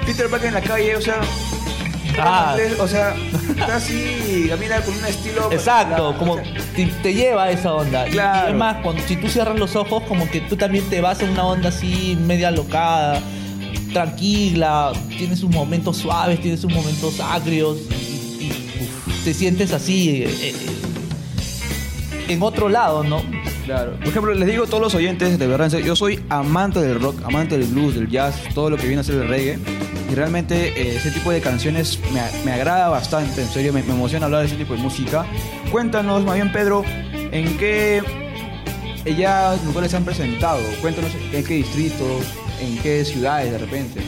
Peter 0.08 0.28
Parker 0.30 0.48
en 0.48 0.54
la 0.54 0.60
calle, 0.62 0.96
o 0.96 1.00
sea, 1.02 1.20
Ah. 2.20 2.56
o 2.80 2.88
sea, 2.88 3.14
está 3.50 3.76
así, 3.76 4.46
camina 4.48 4.80
con 4.80 4.94
un 4.96 5.04
estilo. 5.04 5.52
Exacto, 5.52 6.12
la- 6.12 6.18
como 6.18 6.32
o 6.32 6.36
sea, 6.36 6.54
te, 6.74 6.86
te 6.86 7.14
lleva 7.14 7.44
a 7.44 7.50
esa 7.50 7.74
onda. 7.74 8.08
Y- 8.08 8.12
Claro. 8.12 8.38
Y, 8.38 8.42
además, 8.50 8.76
cuando, 8.82 9.02
si 9.06 9.16
tú 9.16 9.28
cierras 9.28 9.56
los 9.58 9.76
ojos, 9.76 10.02
como 10.08 10.28
que 10.30 10.40
tú 10.40 10.56
también 10.56 10.84
te 10.88 11.00
vas 11.02 11.20
a 11.22 11.26
una 11.26 11.44
onda 11.44 11.68
así, 11.68 12.18
media 12.26 12.50
locada, 12.50 13.20
tranquila, 13.92 14.92
tienes 15.16 15.38
sus 15.40 15.50
momentos 15.50 15.98
suaves, 15.98 16.40
tienes 16.40 16.60
sus 16.60 16.72
momentos 16.72 17.20
agrios, 17.20 17.76
y, 17.90 18.44
y, 18.44 18.50
uf, 18.80 19.24
te 19.24 19.34
sientes 19.34 19.72
así, 19.72 20.22
eh, 20.24 20.34
eh, 20.42 20.54
en 22.28 22.42
otro 22.42 22.68
lado, 22.68 23.04
¿no? 23.04 23.22
Claro. 23.64 23.96
Por 23.98 24.08
ejemplo, 24.08 24.34
les 24.34 24.48
digo 24.48 24.64
a 24.64 24.66
todos 24.66 24.82
los 24.82 24.94
oyentes, 24.94 25.38
de 25.38 25.46
verdad, 25.46 25.70
yo 25.78 25.94
soy 25.94 26.20
amante 26.30 26.80
del 26.80 26.98
rock, 27.00 27.20
amante 27.24 27.58
del 27.58 27.68
blues, 27.68 27.94
del 27.94 28.08
jazz, 28.08 28.34
todo 28.54 28.70
lo 28.70 28.76
que 28.76 28.86
viene 28.86 29.00
a 29.00 29.04
ser 29.04 29.16
el 29.16 29.28
reggae. 29.28 29.58
Y 30.10 30.14
realmente 30.14 30.68
eh, 30.68 30.96
ese 30.96 31.10
tipo 31.10 31.30
de 31.30 31.40
canciones 31.40 31.98
me, 32.12 32.20
me 32.44 32.52
agrada 32.52 32.88
bastante, 32.88 33.42
en 33.42 33.48
serio, 33.48 33.72
me, 33.72 33.82
me 33.82 33.92
emociona 33.92 34.26
hablar 34.26 34.40
de 34.40 34.46
ese 34.46 34.56
tipo 34.56 34.72
de 34.74 34.80
música. 34.80 35.26
Cuéntanos, 35.70 36.24
más 36.24 36.34
bien, 36.36 36.50
Pedro, 36.50 36.82
en 37.30 37.56
qué 37.58 38.02
ya 39.18 39.56
lugares 39.64 39.90
se 39.90 39.96
han 39.96 40.04
presentado. 40.04 40.60
Cuéntanos 40.80 41.10
en 41.32 41.44
qué 41.44 41.54
distritos, 41.54 42.24
en 42.60 42.78
qué 42.78 43.04
ciudades 43.04 43.52
de 43.52 43.58
repente. 43.58 44.00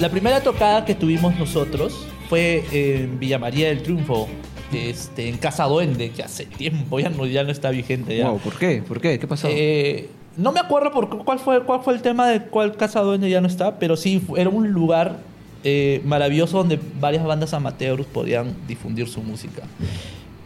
La 0.00 0.10
primera 0.10 0.42
tocada 0.42 0.84
que 0.84 0.94
tuvimos 0.94 1.36
nosotros 1.38 2.06
fue 2.28 2.64
en 2.72 3.18
Villa 3.18 3.38
María 3.38 3.68
del 3.68 3.82
Triunfo, 3.82 4.28
este, 4.72 5.28
en 5.28 5.38
Casa 5.38 5.64
Duende, 5.64 6.10
que 6.10 6.22
hace 6.22 6.44
tiempo 6.44 7.00
ya 7.00 7.08
no, 7.08 7.24
ya 7.26 7.42
no 7.42 7.50
está 7.50 7.70
vigente. 7.70 8.16
Ya. 8.16 8.28
Wow, 8.28 8.38
¿por 8.38 8.54
qué? 8.58 8.82
¿Por 8.86 9.00
qué? 9.00 9.18
¿Qué 9.18 9.26
pasó? 9.26 9.48
Eh, 9.50 10.08
no 10.36 10.52
me 10.52 10.60
acuerdo 10.60 10.92
por 10.92 11.08
cu- 11.08 11.24
cuál 11.24 11.38
fue, 11.40 11.64
cuál 11.64 11.80
fue 11.82 11.94
el 11.94 12.02
tema 12.02 12.28
de 12.28 12.42
cuál 12.42 12.76
casa 12.76 13.00
dueña 13.00 13.26
ya 13.28 13.40
no 13.40 13.48
está, 13.48 13.78
pero 13.78 13.96
sí 13.96 14.22
era 14.36 14.50
un 14.50 14.70
lugar 14.70 15.16
eh, 15.64 16.00
maravilloso 16.04 16.58
donde 16.58 16.78
varias 17.00 17.24
bandas 17.24 17.52
amateurs 17.52 18.06
podían 18.06 18.54
difundir 18.66 19.08
su 19.08 19.22
música. 19.22 19.62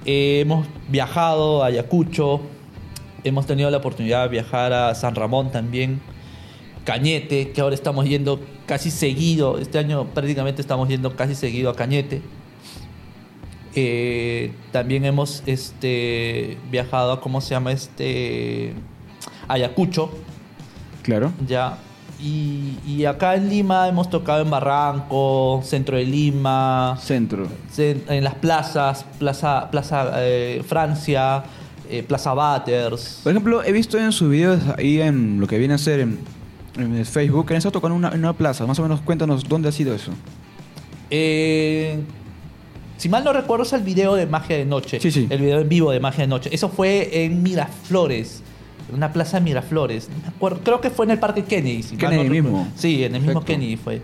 Eh, 0.04 0.40
hemos 0.40 0.66
viajado 0.88 1.62
a 1.62 1.66
Ayacucho, 1.66 2.40
hemos 3.22 3.46
tenido 3.46 3.70
la 3.70 3.76
oportunidad 3.76 4.24
de 4.24 4.28
viajar 4.30 4.72
a 4.72 4.94
San 4.94 5.14
Ramón 5.14 5.52
también, 5.52 6.00
Cañete, 6.84 7.52
que 7.52 7.60
ahora 7.60 7.74
estamos 7.74 8.06
yendo 8.06 8.40
casi 8.66 8.90
seguido, 8.90 9.58
este 9.58 9.78
año 9.78 10.06
prácticamente 10.06 10.62
estamos 10.62 10.88
yendo 10.88 11.14
casi 11.14 11.34
seguido 11.34 11.70
a 11.70 11.76
Cañete. 11.76 12.22
Eh, 13.74 14.52
también 14.70 15.04
hemos 15.04 15.42
este, 15.46 16.58
viajado 16.70 17.12
a, 17.12 17.20
¿cómo 17.20 17.40
se 17.40 17.50
llama? 17.50 17.72
Este, 17.72 18.74
Ayacucho, 19.48 20.10
claro. 21.02 21.32
ya. 21.46 21.78
Y, 22.22 22.76
y 22.86 23.04
acá 23.04 23.34
en 23.34 23.48
Lima 23.48 23.88
hemos 23.88 24.08
tocado 24.08 24.42
en 24.42 24.50
Barranco, 24.50 25.60
centro 25.64 25.96
de 25.96 26.04
Lima, 26.04 26.96
Centro. 27.02 27.48
cen- 27.76 28.02
en 28.08 28.22
las 28.22 28.34
plazas, 28.36 29.04
Plaza, 29.18 29.68
plaza 29.72 30.12
eh, 30.18 30.62
Francia, 30.64 31.42
eh, 31.90 32.04
Plaza 32.04 32.32
Batters. 32.32 33.20
Por 33.24 33.32
ejemplo, 33.32 33.64
he 33.64 33.72
visto 33.72 33.98
en 33.98 34.12
sus 34.12 34.30
videos 34.30 34.60
ahí 34.78 35.00
en 35.00 35.40
lo 35.40 35.48
que 35.48 35.58
viene 35.58 35.74
a 35.74 35.78
ser 35.78 35.98
en, 35.98 36.18
en 36.76 37.04
Facebook, 37.04 37.46
que 37.46 37.54
han 37.54 37.58
estado 37.58 37.72
tocando 37.72 37.96
en 37.96 38.04
una, 38.04 38.14
en 38.14 38.20
una 38.20 38.34
plaza. 38.34 38.66
Más 38.66 38.78
o 38.78 38.82
menos 38.82 39.00
cuéntanos 39.00 39.42
dónde 39.48 39.68
ha 39.68 39.72
sido 39.72 39.92
eso. 39.92 40.12
Eh, 41.10 41.98
si 42.98 43.08
mal 43.08 43.24
no 43.24 43.32
recuerdo 43.32 43.64
es 43.64 43.72
el 43.72 43.82
video 43.82 44.14
de 44.14 44.26
Magia 44.26 44.56
de 44.56 44.64
Noche. 44.64 45.00
Sí, 45.00 45.10
sí. 45.10 45.26
El 45.28 45.40
video 45.40 45.58
en 45.58 45.68
vivo 45.68 45.90
de 45.90 45.98
Magia 45.98 46.22
de 46.22 46.28
Noche. 46.28 46.50
Eso 46.52 46.68
fue 46.68 47.24
en 47.24 47.42
Miraflores. 47.42 48.44
Una 48.92 49.12
plaza 49.12 49.38
de 49.38 49.44
Miraflores. 49.44 50.08
No 50.08 50.16
me 50.22 50.28
acuerdo, 50.28 50.60
creo 50.64 50.80
que 50.80 50.90
fue 50.90 51.04
en 51.06 51.12
el 51.12 51.18
Parque 51.18 51.44
Kennedy. 51.44 51.82
si 51.82 51.96
mal 51.96 52.10
Kennedy 52.10 52.28
no 52.28 52.34
recuerdo. 52.34 52.58
mismo. 52.58 52.72
Sí, 52.76 53.04
en 53.04 53.14
el 53.14 53.20
mismo 53.22 53.40
Perfecto. 53.40 53.46
Kennedy 53.46 53.76
fue. 53.76 54.02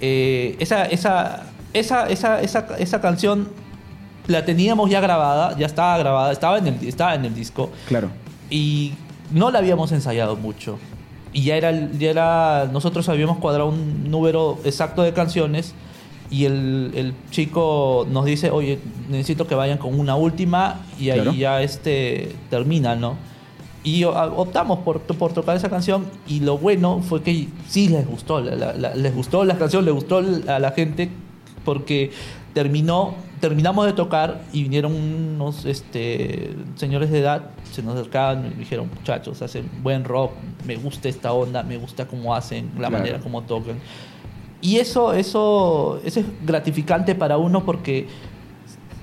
Eh, 0.00 0.56
esa, 0.60 0.84
esa, 0.86 1.46
esa, 1.72 2.08
esa, 2.08 2.40
esa, 2.40 2.66
esa 2.78 3.00
canción 3.00 3.48
la 4.26 4.44
teníamos 4.44 4.90
ya 4.90 5.00
grabada, 5.00 5.56
ya 5.58 5.66
estaba 5.66 5.98
grabada, 5.98 6.32
estaba 6.32 6.58
en 6.58 6.66
el, 6.68 6.86
estaba 6.88 7.14
en 7.14 7.24
el 7.24 7.34
disco 7.34 7.70
Claro. 7.88 8.10
y 8.48 8.92
no 9.32 9.50
la 9.50 9.58
habíamos 9.58 9.90
ensayado 9.92 10.36
mucho. 10.36 10.78
Y 11.32 11.44
ya 11.44 11.56
era, 11.56 11.70
ya 11.98 12.10
era, 12.10 12.68
nosotros 12.72 13.08
habíamos 13.08 13.38
cuadrado 13.38 13.68
un 13.68 14.10
número 14.10 14.58
exacto 14.64 15.02
de 15.02 15.12
canciones 15.12 15.74
y 16.30 16.44
el, 16.44 16.92
el 16.94 17.14
chico 17.30 18.06
nos 18.10 18.24
dice, 18.24 18.50
oye, 18.50 18.78
necesito 19.08 19.46
que 19.46 19.54
vayan 19.54 19.78
con 19.78 19.98
una 19.98 20.14
última 20.16 20.80
y 20.98 21.10
ahí 21.10 21.20
Claro. 21.20 21.32
ya 21.36 21.62
este 21.62 22.34
termina, 22.50 22.94
¿no? 22.96 23.16
Y 23.82 24.04
optamos 24.04 24.80
por, 24.80 25.00
por 25.00 25.32
tocar 25.32 25.56
esa 25.56 25.70
canción 25.70 26.04
y 26.28 26.40
lo 26.40 26.58
bueno 26.58 27.00
fue 27.02 27.22
que 27.22 27.48
sí 27.66 27.88
les 27.88 28.06
gustó, 28.06 28.40
la- 28.40 28.54
la- 28.54 28.72
la- 28.74 28.94
les 28.94 29.14
gustó 29.14 29.44
la 29.44 29.56
canción, 29.56 29.84
les 29.86 29.94
gustó 29.94 30.18
a 30.18 30.58
la 30.58 30.70
gente 30.72 31.08
porque 31.64 32.10
terminó, 32.52 33.14
terminamos 33.40 33.86
de 33.86 33.94
tocar 33.94 34.42
y 34.52 34.64
vinieron 34.64 34.92
unos 34.94 35.64
este, 35.64 36.50
señores 36.74 37.10
de 37.10 37.20
edad, 37.20 37.50
se 37.72 37.82
nos 37.82 37.94
acercaban 37.94 38.52
y 38.54 38.58
dijeron, 38.58 38.90
muchachos, 38.94 39.40
hacen 39.40 39.70
buen 39.82 40.04
rock, 40.04 40.32
me 40.66 40.76
gusta 40.76 41.08
esta 41.08 41.32
onda, 41.32 41.62
me 41.62 41.78
gusta 41.78 42.06
cómo 42.06 42.34
hacen, 42.34 42.66
la 42.74 42.88
Claro. 42.88 42.98
manera 42.98 43.20
como 43.20 43.42
tocan. 43.44 43.76
Y 44.60 44.76
eso, 44.76 45.14
eso, 45.14 46.00
eso 46.04 46.20
es 46.20 46.26
gratificante 46.44 47.14
para 47.14 47.38
uno 47.38 47.64
porque 47.64 48.08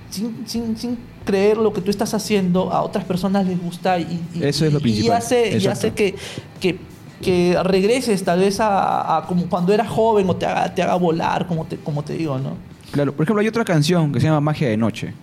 sin, 0.10 0.44
sin, 0.48 0.78
sin 0.78 0.98
creer 1.26 1.58
lo 1.58 1.74
que 1.74 1.82
tú 1.82 1.90
estás 1.92 2.14
haciendo, 2.14 2.72
a 2.72 2.82
otras 2.82 3.04
personas 3.06 3.46
les 3.46 3.62
gusta 3.62 4.00
y, 4.00 4.20
y- 4.34 4.44
Eso 4.44 4.66
es 4.66 4.72
lo 4.74 4.80
y- 4.80 4.82
y 4.82 4.84
principal. 4.84 5.18
hace, 5.18 5.58
y 5.58 5.68
hace 5.68 5.92
que, 5.94 6.16
que, 6.60 6.80
que 7.22 7.58
regreses 7.64 8.24
tal 8.24 8.40
vez 8.40 8.60
a, 8.60 9.18
a 9.18 9.26
como 9.28 9.48
cuando 9.48 9.74
eras 9.74 9.90
joven 9.90 10.30
o 10.30 10.36
te 10.36 10.46
haga, 10.46 10.74
te 10.74 10.82
haga 10.84 10.96
volar, 10.96 11.48
como 11.48 11.66
te, 11.66 11.78
como 11.78 12.04
te 12.04 12.14
digo, 12.14 12.38
¿no? 12.40 12.56
Claro, 12.92 13.14
por 13.14 13.24
ejemplo, 13.24 13.42
hay 13.42 13.48
otra 13.48 13.66
canción 13.66 14.12
que 14.14 14.20
se 14.22 14.28
llama 14.28 14.40
Magia 14.42 14.70
de 14.70 14.78
Noche. 14.78 15.14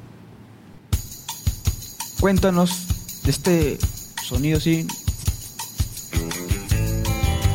Cuéntanos 2.21 2.87
de 3.25 3.31
este 3.31 3.79
sonido 4.23 4.59
así. 4.59 4.87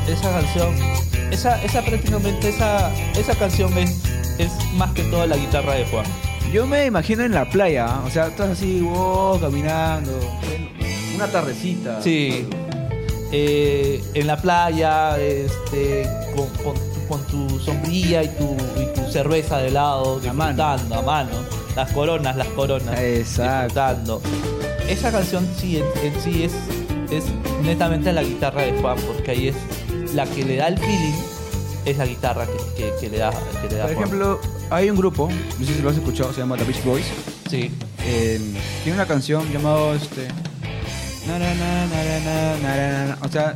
Esa 0.08 0.32
canción, 0.32 0.74
esa, 1.32 1.64
esa 1.64 1.82
prácticamente, 1.84 2.50
esa, 2.50 2.92
esa 3.14 3.36
canción 3.36 3.78
es, 3.78 3.92
es 4.40 4.52
más 4.76 4.92
que 4.94 5.04
toda 5.04 5.28
la 5.28 5.38
guitarra 5.38 5.76
de 5.76 5.86
Juan. 5.86 6.06
Yo 6.52 6.66
me 6.66 6.86
imagino 6.88 7.24
en 7.24 7.34
la 7.34 7.46
playa, 7.46 7.86
¿ah? 7.88 8.04
o 8.06 8.10
sea, 8.10 8.28
estás 8.28 8.50
así, 8.52 8.82
wow, 8.82 9.40
caminando, 9.40 10.12
una 11.16 11.28
tardecita. 11.28 12.02
Sí. 12.02 12.48
Eh, 13.32 14.04
en 14.16 14.26
la 14.26 14.38
playa, 14.42 15.20
este, 15.20 16.08
con, 16.36 16.48
con- 16.64 16.90
con 17.08 17.24
tu 17.26 17.60
sombrilla 17.60 18.22
y 18.24 18.28
tu, 18.30 18.56
y 18.80 18.86
tu 18.94 19.12
cerveza 19.12 19.58
de 19.60 19.72
lado, 19.72 20.20
A 20.28 20.34
mano. 20.34 20.54
disfrutando 20.54 20.96
a 20.96 21.02
mano. 21.02 21.30
Las 21.76 21.92
coronas, 21.92 22.36
las 22.36 22.48
coronas. 22.50 23.00
Exacto. 23.00 23.64
Disfrutando. 23.66 24.22
Esa 24.88 25.12
canción 25.12 25.48
sí, 25.58 25.78
en, 25.78 25.86
en 26.04 26.22
sí 26.22 26.44
es, 26.44 26.54
es 27.12 27.26
netamente 27.64 28.12
la 28.14 28.24
guitarra 28.24 28.64
de 28.64 28.74
Juan, 28.80 28.98
porque 29.08 29.32
ahí 29.32 29.48
es 29.50 29.56
la 30.16 30.26
que 30.26 30.44
le 30.44 30.56
da 30.58 30.68
el 30.68 30.78
feeling, 30.80 31.14
es 31.86 31.98
la 31.98 32.06
guitarra 32.06 32.46
que, 32.48 32.84
que- 32.84 32.94
que 33.00 33.10
le 33.10 33.18
da, 33.20 33.32
que 33.62 33.70
le 33.70 33.76
da 33.76 33.86
Por 33.86 33.94
Juan. 33.96 34.06
ejemplo, 34.08 34.40
hay 34.72 34.90
un 34.90 34.98
grupo, 34.98 35.30
no 35.60 35.66
sé 35.66 35.74
si 35.74 35.82
lo 35.82 35.90
has 35.90 35.96
escuchado, 35.98 36.32
se 36.34 36.42
llama 36.42 36.58
The 36.58 36.64
Beach 36.66 36.84
Boys. 36.84 37.06
Sí. 37.50 37.72
eh, 38.06 38.40
tiene 38.84 38.98
una 38.98 39.08
canción 39.08 39.48
llamada 39.52 39.96
este. 39.96 40.28
na, 41.28 41.40
na, 41.40 41.54
na, 41.56 41.86
na, 41.88 42.20
na, 42.20 42.58
na, 42.58 42.76
na, 42.76 43.06
na. 43.08 43.18
O 43.24 43.28
sea, 43.30 43.56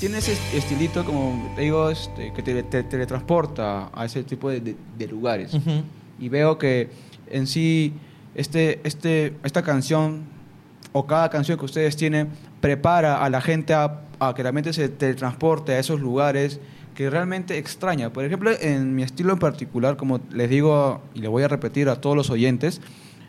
tiene 0.00 0.18
ese 0.18 0.36
estilito, 0.54 1.04
como 1.04 1.52
te 1.56 1.62
digo, 1.62 1.90
este, 1.90 2.32
que 2.32 2.42
te, 2.42 2.62
te- 2.64 2.82
teletransporta 2.84 3.90
a 3.94 4.04
ese 4.04 4.22
tipo 4.24 4.50
de, 4.50 4.60
de- 4.60 4.76
de 4.98 5.06
lugares. 5.06 5.54
Ujú. 5.54 5.82
Y 6.18 6.28
veo 6.28 6.58
que 6.58 6.90
en 7.30 7.46
sí, 7.46 7.92
este, 8.34 8.80
este, 8.84 9.34
esta 9.44 9.62
canción 9.62 10.22
o 10.92 11.06
cada 11.06 11.28
canción 11.30 11.58
que 11.58 11.64
ustedes 11.64 11.96
tienen 11.96 12.28
prepara 12.60 13.22
a 13.24 13.30
la 13.30 13.40
gente 13.40 13.74
a, 13.74 14.00
a 14.18 14.34
que 14.34 14.42
realmente 14.42 14.72
se 14.72 14.88
teletransporte 14.88 15.72
a 15.72 15.78
esos 15.78 16.00
lugares 16.00 16.58
que 16.98 17.08
realmente 17.10 17.58
extraña. 17.58 18.12
Por 18.12 18.24
ejemplo, 18.24 18.50
en 18.60 18.96
mi 18.96 19.04
estilo 19.04 19.32
en 19.32 19.38
particular, 19.38 19.96
como 19.96 20.18
les 20.32 20.50
digo 20.50 21.00
y 21.14 21.20
le 21.20 21.28
voy 21.28 21.44
a 21.44 21.48
repetir 21.48 21.88
a 21.88 22.00
todos 22.00 22.16
los 22.16 22.28
oyentes, 22.28 22.80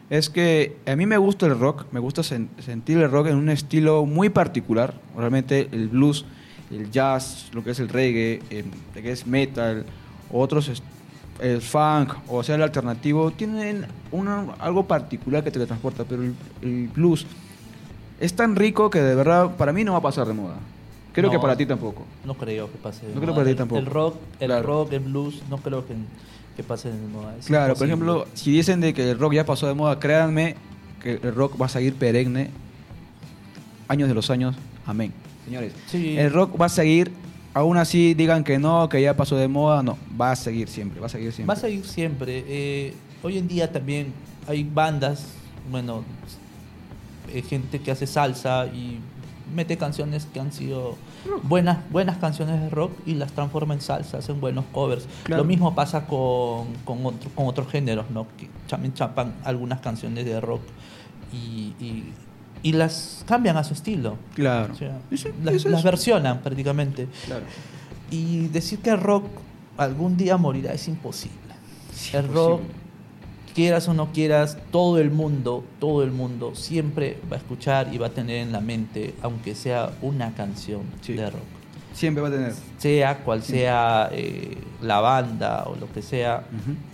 es 0.10 0.32
que 0.32 0.76
a 0.88 0.96
mí 0.96 1.06
me 1.06 1.18
gusta 1.20 1.46
el 1.46 1.60
rock, 1.60 1.86
me 1.92 2.00
gusta 2.00 2.24
sen- 2.24 2.48
sentir 2.66 2.98
el 2.98 3.12
rock 3.12 3.28
en 3.28 3.36
un 3.36 3.48
estilo 3.48 4.08
muy 4.08 4.30
particular. 4.30 4.96
Realmente 5.16 5.70
el 5.72 5.88
blues, 5.90 6.26
el 6.72 6.90
jazz, 6.90 7.52
lo 7.54 7.64
que 7.64 7.70
es 7.70 7.80
el 7.80 7.90
reggae, 7.90 8.42
eh, 8.50 8.64
lo 8.96 9.02
que 9.04 9.12
es 9.12 9.28
metal, 9.28 9.86
otros 10.34 10.82
el 11.40 11.62
funk, 11.62 12.16
o 12.28 12.42
sea, 12.42 12.56
el 12.56 12.64
alternativo, 12.64 13.30
tienen 13.30 13.86
una- 14.12 14.48
algo 14.58 14.88
particular 14.88 15.44
que 15.44 15.52
te 15.52 15.64
transporta, 15.64 16.06
pero 16.06 16.24
el, 16.24 16.34
el 16.64 16.88
blues 16.88 17.28
es 18.20 18.36
tan 18.36 18.56
rico 18.56 18.90
que 18.90 19.00
de 19.00 19.14
verdad 19.14 19.56
para 19.58 19.72
mí 19.74 19.84
no 19.84 19.92
va 19.92 20.00
a 20.00 20.02
pasar 20.02 20.26
de 20.26 20.34
moda. 20.34 20.56
Creo 21.20 21.32
No. 21.34 21.38
que 21.40 21.42
para 21.42 21.56
ti 21.58 21.66
tampoco. 21.66 22.04
No 22.26 22.34
creo 22.36 22.72
que 22.72 22.78
pase 22.78 23.06
de 23.08 23.14
No 23.16 23.22
creo 23.22 23.34
para 23.36 23.48
ti 23.48 23.56
tampoco. 23.56 23.80
El 23.80 23.86
rock, 23.86 24.16
el 24.40 24.48
Claro. 24.48 24.64
rock, 24.68 24.94
el 24.94 25.00
blues, 25.02 25.42
no 25.50 25.58
creo 25.58 25.86
que, 25.86 25.94
que 26.56 26.64
pase 26.64 26.92
de 26.92 27.08
moda. 27.08 27.36
Es 27.38 27.46
Claro, 27.46 27.76
por 27.76 27.88
ejemplo, 27.88 28.26
si 28.34 28.52
dicen 28.52 28.82
de 28.82 28.94
que 28.94 29.12
el 29.12 29.20
rock 29.20 29.34
ya 29.34 29.46
pasó 29.46 29.68
de 29.68 29.74
moda, 29.74 30.00
créanme 30.00 30.56
que 31.02 31.14
el 31.22 31.34
rock 31.36 31.60
va 31.62 31.68
a 31.68 31.70
seguir 31.70 31.96
perenne 31.96 32.50
años 33.88 34.08
de 34.10 34.16
los 34.16 34.30
años. 34.30 34.56
Amén. 34.86 35.14
Señores, 35.46 35.74
Sí. 35.88 36.18
el 36.18 36.32
rock 36.32 36.60
va 36.60 36.66
a 36.68 36.70
seguir, 36.70 37.12
aún 37.54 37.78
así 37.78 38.14
digan 38.14 38.44
que 38.44 38.60
no, 38.60 38.88
que 38.90 39.02
ya 39.02 39.16
pasó 39.16 39.36
de 39.36 39.48
moda, 39.48 39.82
no, 39.84 39.98
va 40.20 40.32
a 40.32 40.36
seguir 40.36 40.68
siempre, 40.68 41.00
va 41.00 41.08
a 41.08 41.10
seguir 41.10 41.32
siempre. 41.32 41.48
Va 41.54 41.58
a 41.58 41.62
seguir 41.62 41.86
siempre. 41.86 42.44
Eh, 42.48 42.94
hoy 43.24 43.38
en 43.38 43.48
día 43.48 43.72
también 43.72 44.14
hay 44.48 44.64
bandas, 44.64 45.26
bueno, 45.72 46.04
eh, 47.34 47.42
gente 47.42 47.80
que 47.80 47.92
hace 47.92 48.06
salsa 48.08 48.68
y 48.68 49.00
mete 49.54 49.78
canciones 49.78 50.28
que 50.34 50.40
han 50.40 50.52
sido 50.52 50.96
buenas, 51.44 51.78
buenas 51.92 52.18
canciones 52.18 52.62
de 52.62 52.70
rock 52.70 52.92
y 53.06 53.16
las 53.16 53.32
transforma 53.34 53.74
en 53.74 53.82
salsa, 53.82 54.18
hacen 54.20 54.40
buenos 54.42 54.66
covers. 54.72 55.08
Claro. 55.24 55.44
Lo 55.44 55.48
mismo 55.48 55.76
pasa 55.76 56.06
con, 56.06 56.68
con, 56.86 57.06
otro- 57.06 57.30
con 57.36 57.48
otros 57.48 57.68
géneros, 57.70 58.10
¿no? 58.12 58.28
Que 58.38 58.50
también 58.68 58.94
chapan 58.94 59.34
algunas 59.44 59.80
canciones 59.82 60.26
de 60.26 60.40
rock 60.42 60.62
y, 61.34 61.74
y- 61.80 62.14
y 62.62 62.74
las 62.74 63.24
cambian 63.28 63.56
a 63.58 63.64
su 63.64 63.74
estilo. 63.74 64.18
Claro. 64.36 64.74
O 64.74 64.76
sea, 64.76 65.00
Eso- 65.12 65.30
las, 65.44 65.56
eso 65.56 65.70
las 65.70 65.80
es- 65.80 65.86
versionan 65.86 66.40
prácticamente. 66.40 67.08
Claro. 67.26 67.46
Y 68.12 68.48
decir 68.48 68.80
que 68.80 68.90
el 68.90 69.00
rock 69.00 69.26
algún 69.78 70.18
día 70.18 70.36
morirá 70.38 70.74
es 70.74 70.88
imposible. 70.88 71.38
el 72.14 72.28
rock, 72.28 72.62
quieras 73.54 73.88
o 73.88 73.94
no 73.94 74.12
quieras, 74.12 74.58
todo 74.72 75.00
el 75.00 75.12
mundo, 75.12 75.64
todo 75.80 76.04
el 76.04 76.12
mundo 76.12 76.54
siempre 76.56 77.18
va 77.32 77.36
a 77.36 77.40
escuchar 77.40 77.94
y 77.94 77.98
va 77.98 78.08
a 78.08 78.12
tener 78.12 78.38
en 78.38 78.52
la 78.52 78.62
mente, 78.62 79.14
aunque 79.22 79.56
sea 79.56 79.92
una 80.02 80.34
canción 80.36 80.82
Sí. 81.02 81.14
de 81.14 81.30
rock. 81.30 81.42
Siempre 81.94 82.22
va 82.22 82.30
a 82.30 82.32
tener. 82.32 82.54
Sea 82.78 83.18
cual 83.24 83.44
sea 83.44 84.10
eh, 84.14 84.58
la 84.82 85.02
banda 85.02 85.66
o 85.68 85.76
lo 85.76 85.92
que 85.92 86.02
sea, 86.02 86.44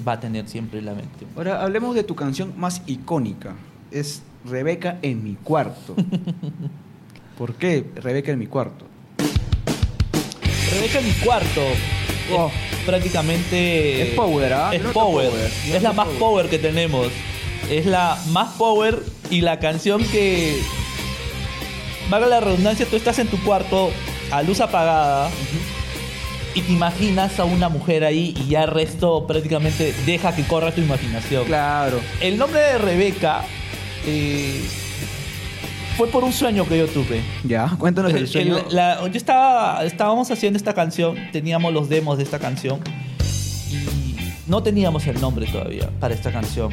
va 0.08 0.14
a 0.14 0.20
tener 0.20 0.48
siempre 0.48 0.80
en 0.80 0.86
la 0.86 0.94
mente. 0.96 1.28
Ahora 1.36 1.62
hablemos 1.62 1.94
de 1.94 2.04
tu 2.04 2.16
canción 2.16 2.54
más 2.58 2.82
icónica. 2.88 3.54
Es 3.92 4.24
Rebeca 4.46 4.98
en 5.02 5.24
mi 5.24 5.36
cuarto. 5.36 5.96
¿Por 7.38 7.54
qué 7.56 7.86
Rebeca 7.96 8.32
en 8.32 8.40
mi 8.40 8.48
cuarto? 8.48 8.86
Rebeca 10.72 11.00
en 11.00 11.06
mi 11.06 11.14
cuarto. 11.24 11.62
Oh. 12.34 12.50
Prácticamente. 12.86 14.10
Es 14.10 14.16
power, 14.16 14.54
¿ah? 14.54 14.70
Es 14.74 14.82
power. 14.82 15.32
Es 15.72 15.82
la 15.82 15.94
más 15.94 16.08
power. 16.08 16.20
power 16.20 16.50
que 16.50 16.60
tenemos. 16.60 17.08
Es 17.70 17.86
la 17.86 18.18
más 18.30 18.54
power 18.54 19.02
y 19.30 19.42
la 19.42 19.60
canción 19.60 20.04
que. 20.06 20.62
Valga 22.10 22.28
la 22.28 22.40
redundancia, 22.40 22.86
tú 22.86 22.96
estás 22.96 23.18
en 23.18 23.28
tu 23.28 23.42
cuarto 23.44 23.90
a 24.32 24.44
luz 24.44 24.60
apagada 24.60 25.32
y 26.56 26.62
te 26.62 26.72
imaginas 26.72 27.40
a 27.40 27.46
una 27.46 27.68
mujer 27.68 28.04
ahí 28.06 28.34
y 28.38 28.48
ya 28.50 28.64
el 28.64 28.72
resto 28.72 29.28
prácticamente 29.28 29.94
deja 30.06 30.36
que 30.36 30.44
corra 30.44 30.72
tu 30.72 30.82
imaginación. 30.82 31.46
Claro. 31.46 32.00
El 32.22 32.38
nombre 32.38 32.62
de 32.62 32.78
Rebeca 32.78 33.44
eh, 34.06 34.62
fue 35.98 36.08
por 36.10 36.24
un 36.24 36.34
sueño 36.34 36.68
que 36.68 36.78
yo 36.78 36.88
tuve. 36.88 37.22
Ya, 37.44 37.70
cuéntanos 37.78 38.12
el 38.12 38.18
El- 38.20 38.28
sueño. 38.28 38.58
el- 38.70 38.76
la- 38.76 39.00
yo 39.08 39.18
estaba, 39.18 39.84
estábamos 39.86 40.30
haciendo 40.32 40.58
esta 40.58 40.74
canción, 40.74 41.16
teníamos 41.32 41.74
los 41.74 41.88
demos 41.90 42.18
de 42.18 42.24
esta 42.24 42.40
canción 42.40 42.80
y 43.72 44.16
no 44.50 44.62
teníamos 44.62 45.08
el 45.08 45.20
nombre 45.22 45.46
todavía 45.48 45.90
para 46.00 46.14
esta 46.14 46.32
canción. 46.32 46.72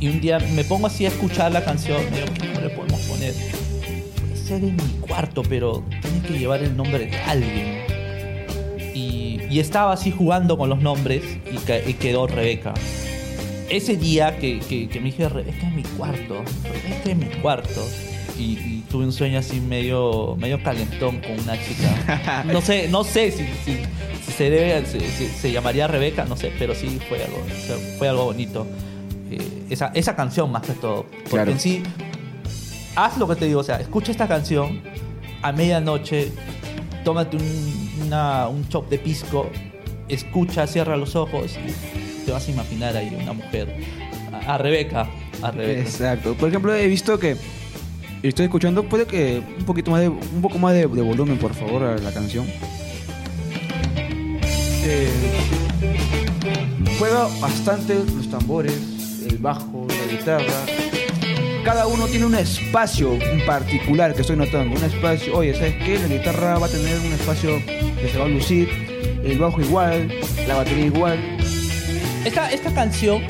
Y 0.00 0.08
un 0.08 0.20
día 0.20 0.38
me 0.54 0.64
pongo 0.64 0.88
así 0.88 1.04
a 1.04 1.08
escuchar 1.08 1.52
la 1.52 1.64
canción, 1.64 1.98
digo, 2.12 2.26
¿qué 2.34 2.46
nombre 2.46 2.70
podemos 2.70 3.00
poner? 3.02 3.32
Puede 3.34 4.36
ser 4.36 4.64
en 4.64 4.74
mi 4.76 4.92
cuarto, 5.00 5.42
pero 5.48 5.84
tiene 6.00 6.22
que 6.26 6.38
llevar 6.38 6.60
el 6.62 6.76
nombre 6.76 6.98
de 7.06 7.16
alguien. 7.18 7.82
Y, 8.94 9.38
y 9.48 9.60
estaba 9.60 9.92
así 9.92 10.10
jugando 10.10 10.58
con 10.58 10.68
los 10.68 10.80
nombres 10.80 11.22
y 11.86 11.92
quedó 11.94 12.26
Rebeca. 12.26 12.74
Ese 13.72 13.96
día 13.96 14.38
que, 14.38 14.58
que, 14.60 14.88
que 14.88 15.00
me 15.00 15.06
dije, 15.06 15.28
Rebeca 15.28 15.66
en 15.66 15.76
mi 15.76 15.82
cuarto, 15.82 16.42
Rebeca 16.64 17.10
en 17.10 17.18
mi 17.20 17.26
cuarto. 17.40 17.88
y, 18.38 18.42
y 18.58 18.84
tuve 18.90 19.04
un 19.04 19.12
sueño 19.12 19.38
así 19.38 19.60
medio, 19.60 20.36
medio 20.38 20.62
calentón 20.62 21.20
con 21.20 21.32
una 21.40 21.54
chica. 21.62 22.44
No 22.52 22.60
sé, 22.60 22.88
no 22.88 23.02
sé 23.04 23.30
si, 23.30 23.44
si, 23.64 23.78
si 24.26 24.32
se 24.32 24.50
debe, 24.50 24.84
si- 24.86 25.00
si- 25.00 25.28
se 25.28 25.52
llamaría 25.52 25.86
Rebeca, 25.86 26.24
no 26.26 26.36
sé, 26.36 26.52
pero 26.58 26.74
sí 26.74 26.98
fue 27.08 27.22
algo, 27.24 27.38
fue 27.98 28.08
algo 28.08 28.24
bonito. 28.24 28.66
Eh, 29.30 29.38
esa, 29.70 29.90
esa 29.94 30.14
canción 30.16 30.50
más 30.52 30.62
que 30.62 30.72
todo. 30.74 31.04
Porque 31.04 31.28
Claro. 31.30 31.50
en 31.52 31.60
sí, 31.60 31.82
haz 32.96 33.16
lo 33.16 33.26
que 33.28 33.36
te 33.36 33.46
digo, 33.46 33.60
o 33.60 33.64
sea, 33.64 33.80
escucha 33.80 34.10
esta 34.12 34.28
canción 34.28 34.82
a 35.40 35.52
medianoche, 35.52 36.30
tómate 37.04 37.36
un, 37.38 37.92
una- 38.06 38.48
un 38.48 38.68
chop 38.68 38.90
de 38.90 38.98
pisco, 38.98 39.48
escucha, 40.08 40.66
cierra 40.66 40.96
los 40.98 41.16
ojos 41.16 41.52
te 42.24 42.32
vas 42.32 42.46
a 42.46 42.50
imaginar 42.50 42.96
ahí 42.96 43.16
una 43.20 43.32
mujer. 43.32 43.74
A, 44.46 44.58
Rebeca, 44.58 45.08
a 45.42 45.50
Rebeca. 45.50 45.80
Exacto. 45.80 46.34
Por 46.34 46.48
ejemplo, 46.48 46.74
he 46.74 46.86
visto 46.88 47.18
que 47.18 47.36
estoy 48.22 48.46
escuchando, 48.46 48.84
puede 48.84 49.06
que 49.06 49.42
un 49.58 49.64
poquito 49.64 49.90
más 49.90 50.00
de, 50.00 50.08
un 50.08 50.40
poco 50.40 50.58
más 50.58 50.72
de, 50.72 50.80
de 50.80 51.02
volumen, 51.02 51.38
por 51.38 51.54
favor, 51.54 51.82
a 51.82 51.98
la 51.98 52.12
canción. 52.12 52.46
Eh, 54.84 55.10
juega 56.98 57.28
bastante 57.40 57.94
los 57.94 58.28
tambores, 58.28 58.74
el 59.28 59.38
bajo, 59.38 59.86
la 59.88 60.12
guitarra. 60.12 60.66
Cada 61.64 61.86
uno 61.86 62.06
tiene 62.06 62.26
un 62.26 62.34
espacio 62.34 63.12
en 63.14 63.46
particular 63.46 64.14
que 64.14 64.22
estoy 64.22 64.36
notando. 64.36 64.76
Un 64.76 64.84
espacio, 64.84 65.36
oye, 65.36 65.54
¿sabes 65.54 65.76
qué? 65.76 65.98
La 65.98 66.08
guitarra 66.08 66.58
va 66.58 66.66
a 66.66 66.68
tener 66.68 66.98
un 66.98 67.12
espacio 67.12 67.64
que 67.64 68.08
se 68.10 68.18
va 68.18 68.24
a 68.24 68.28
lucir. 68.28 68.68
El 69.24 69.38
bajo 69.38 69.60
igual, 69.60 70.12
la 70.48 70.56
batería 70.56 70.86
igual. 70.86 71.31
Esta, 72.24 72.50
esta 72.52 72.72
canción, 72.72 73.22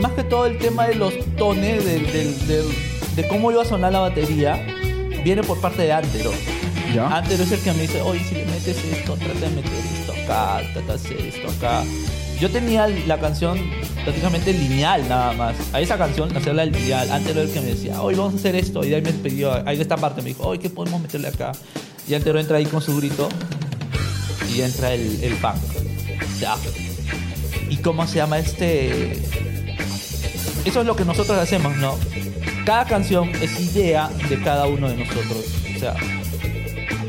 más 0.00 0.12
que 0.12 0.24
todo 0.24 0.46
el 0.46 0.58
tema 0.58 0.86
de 0.88 0.96
los 0.96 1.14
tones, 1.36 1.84
del- 1.84 2.06
del- 2.12 2.46
del- 2.48 2.74
de 3.16 3.28
cómo 3.28 3.52
iba 3.52 3.62
a 3.62 3.64
sonar 3.64 3.92
la 3.92 4.00
batería, 4.00 4.64
viene 5.22 5.42
por 5.42 5.60
parte 5.60 5.82
de 5.82 5.92
Antero. 5.92 6.32
¿Ya? 6.92 7.08
Antero 7.16 7.42
es 7.44 7.52
el 7.52 7.60
que 7.60 7.72
me 7.72 7.82
dice, 7.82 8.00
oye, 8.02 8.20
si 8.28 8.34
le 8.34 8.44
metes 8.46 8.76
esto, 8.92 9.14
trata 9.16 9.40
de 9.40 9.50
meter 9.50 9.72
esto 10.00 10.12
acá, 10.12 10.62
trata 10.72 10.86
de 10.86 10.94
hacer 10.94 11.20
esto 11.20 11.48
acá. 11.48 11.84
Yo 12.40 12.50
tenía 12.50 12.88
la 12.88 13.18
canción 13.20 13.58
prácticamente 14.02 14.52
lineal 14.52 15.08
nada 15.08 15.32
más. 15.32 15.54
A 15.72 15.80
esa 15.80 15.96
canción, 15.96 16.36
hacerla 16.36 16.64
lineal. 16.64 17.10
Antero 17.12 17.40
era 17.40 17.48
el 17.48 17.54
que 17.54 17.60
me 17.60 17.66
decía, 17.68 18.02
hoy 18.02 18.16
vamos 18.16 18.34
a 18.34 18.36
hacer 18.36 18.56
esto. 18.56 18.84
Y 18.84 18.90
de 18.90 18.96
ahí 18.96 19.02
me 19.02 19.12
pidió, 19.12 19.52
ahí 19.66 19.76
de 19.76 19.82
esta 19.82 19.96
parte 19.96 20.20
me 20.22 20.28
dijo, 20.30 20.42
oye, 20.48 20.60
¿qué 20.60 20.68
podemos 20.70 21.00
meterle 21.00 21.28
acá? 21.28 21.52
Y 22.08 22.14
Antero 22.14 22.38
entra 22.40 22.56
ahí 22.58 22.66
con 22.66 22.82
su 22.82 22.96
grito 22.96 23.28
y 24.52 24.60
entra 24.60 24.92
el, 24.92 25.22
el 25.22 25.34
punk. 25.34 25.54
Ya. 26.40 26.56
¿Y 27.74 27.78
cómo 27.78 28.06
se 28.06 28.18
llama 28.18 28.38
este? 28.38 29.14
Eso 30.64 30.80
es 30.80 30.86
lo 30.86 30.94
que 30.94 31.04
nosotros 31.04 31.36
hacemos, 31.36 31.76
¿no? 31.78 31.98
Cada 32.64 32.84
canción 32.84 33.30
es 33.42 33.58
idea 33.58 34.08
de 34.28 34.40
cada 34.40 34.68
uno 34.68 34.88
de 34.88 34.96
nosotros. 34.98 35.44
O 35.74 35.78
sea, 35.80 35.96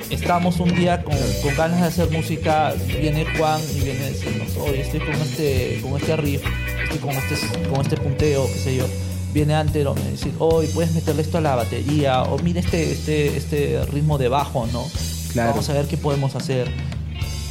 estamos 0.10 0.60
un 0.60 0.74
día 0.74 1.04
con, 1.04 1.16
con 1.44 1.56
ganas 1.56 1.82
de 1.82 1.86
hacer 1.86 2.10
música, 2.10 2.74
viene 3.00 3.28
Juan 3.38 3.62
y 3.76 3.82
viene 3.82 4.06
a 4.06 4.08
decirnos, 4.08 4.58
oye, 4.58 4.82
estoy 4.82 5.02
con 5.02 5.14
este, 5.14 5.82
con 5.84 6.02
este 6.02 6.18
riff, 6.18 6.42
estoy 6.82 6.98
con 6.98 7.12
este, 7.12 7.70
con 7.70 7.82
este 7.82 7.98
punteo, 7.98 8.48
qué 8.48 8.60
sé 8.60 8.76
yo. 8.78 8.88
Viene 9.36 9.54
Antero 9.54 9.94
me 9.94 10.10
dice, 10.10 10.32
oye, 10.40 10.68
puedes 10.70 10.94
meterle 10.94 11.22
esto 11.22 11.38
a 11.38 11.42
la 11.42 11.56
batería, 11.56 12.24
o 12.24 12.40
mira 12.40 12.60
este, 12.60 12.92
este, 12.92 13.38
este 13.38 13.86
ritmo 13.92 14.18
de 14.18 14.30
bajo, 14.30 14.66
¿no? 14.74 14.88
Claro. 15.32 15.52
Vamos 15.52 15.70
a 15.70 15.74
ver 15.74 15.86
qué 15.86 15.98
podemos 15.98 16.36
hacer. 16.36 16.72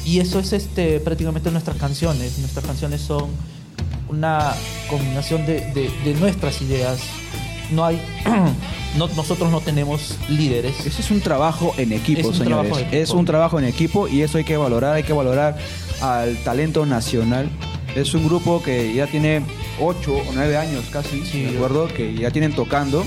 Y 0.04 0.20
eso 0.20 0.38
es 0.38 0.52
este, 0.52 1.00
prácticamente 1.00 1.50
nuestras 1.50 1.76
canciones. 1.76 2.38
Nuestras 2.38 2.64
canciones 2.66 3.00
son 3.00 3.30
una 4.08 4.52
combinación 4.88 5.46
de, 5.46 5.60
de- 5.72 5.90
de 6.04 6.14
nuestras 6.20 6.60
ideas. 6.62 6.98
No 7.70 7.84
hay. 7.86 8.00
no, 8.98 9.08
nosotros 9.08 9.50
no 9.50 9.60
tenemos 9.60 10.16
líderes. 10.28 10.78
Ese 10.86 11.00
es 11.00 11.10
un 11.10 11.20
trabajo 11.20 11.74
en 11.78 11.92
equipo, 11.92 12.20
Es 12.20 12.26
un 12.26 12.34
señores. 12.34 12.48
trabajo 12.68 12.78
equipo. 12.80 12.96
Es 12.96 13.10
un 13.10 13.24
trabajo 13.24 13.58
en 13.58 13.64
equipo 13.64 14.08
y 14.08 14.22
eso 14.22 14.38
hay 14.38 14.44
que 14.44 14.56
valorar, 14.56 14.94
hay 14.94 15.02
que 15.02 15.12
valorar 15.14 15.56
al 16.02 16.36
talento 16.44 16.84
nacional. 16.84 17.48
Es 17.96 18.12
un 18.12 18.24
grupo 18.26 18.62
que 18.62 18.92
ya 18.92 19.06
tiene 19.06 19.42
8 19.80 20.12
o 20.14 20.22
9 20.34 20.56
años 20.58 20.84
casi, 20.92 21.24
Sí. 21.24 21.42
¿de 21.44 21.56
acuerdo? 21.56 21.88
Que 21.88 22.14
ya 22.14 22.30
tienen 22.30 22.52
tocando 22.54 23.04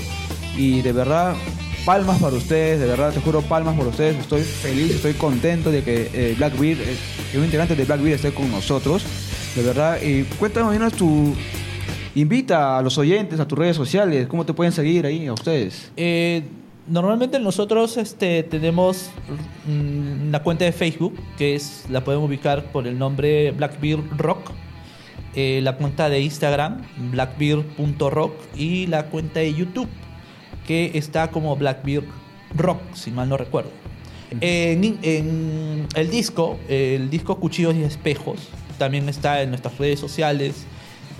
y 0.56 0.80
de 0.82 0.92
verdad 0.92 1.36
palmas 1.88 2.20
para 2.20 2.36
ustedes, 2.36 2.80
de 2.80 2.86
verdad 2.86 3.14
te 3.14 3.20
juro 3.20 3.40
palmas 3.40 3.74
por 3.74 3.86
ustedes. 3.86 4.14
Estoy 4.18 4.42
feliz, 4.42 4.96
estoy 4.96 5.14
contento 5.14 5.70
de 5.70 5.82
que 5.82 6.10
eh, 6.12 6.34
Blackbeard, 6.36 6.80
eh, 6.82 6.96
que 7.32 7.38
un 7.38 7.46
integrante 7.46 7.74
de 7.74 7.86
Blackbeard 7.86 8.16
esté 8.16 8.30
con 8.30 8.50
nosotros, 8.50 9.02
de 9.56 9.62
verdad. 9.62 9.98
Y 10.02 10.24
cuéntanos, 10.24 10.92
tu 10.92 11.34
invita 12.14 12.76
a 12.76 12.82
los 12.82 12.98
oyentes 12.98 13.40
a 13.40 13.48
tus 13.48 13.58
redes 13.58 13.74
sociales, 13.74 14.26
cómo 14.26 14.44
te 14.44 14.52
pueden 14.52 14.70
seguir 14.70 15.06
ahí 15.06 15.28
a 15.28 15.32
ustedes. 15.32 15.90
Eh, 15.96 16.42
normalmente 16.86 17.40
nosotros 17.40 17.96
este, 17.96 18.42
tenemos 18.42 19.08
mm, 19.66 20.28
una 20.28 20.42
cuenta 20.42 20.66
de 20.66 20.72
Facebook 20.72 21.18
que 21.38 21.54
es 21.54 21.86
la 21.88 22.04
podemos 22.04 22.28
ubicar 22.28 22.70
por 22.70 22.86
el 22.86 22.98
nombre 22.98 23.50
Blackbeard 23.52 24.02
Rock. 24.18 24.50
Eh, 25.34 25.60
la 25.62 25.76
cuenta 25.76 26.10
de 26.10 26.20
Instagram, 26.20 26.82
blackbeard.rock, 27.12 28.32
y 28.56 28.88
la 28.88 29.06
cuenta 29.06 29.40
de 29.40 29.54
YouTube, 29.54 29.88
que 30.68 30.90
está 30.92 31.30
como 31.30 31.56
Blackbeard 31.56 32.04
Rock, 32.54 32.78
si 32.92 33.10
mal 33.10 33.26
no 33.26 33.38
recuerdo. 33.38 33.70
En, 34.42 34.98
en 35.00 35.88
el 35.94 36.10
disco, 36.10 36.58
el 36.68 37.08
disco 37.08 37.40
Cuchillos 37.40 37.74
y 37.74 37.84
Espejos, 37.84 38.50
también 38.76 39.08
está 39.08 39.40
en 39.40 39.48
nuestras 39.48 39.78
redes 39.78 39.98
sociales, 39.98 40.66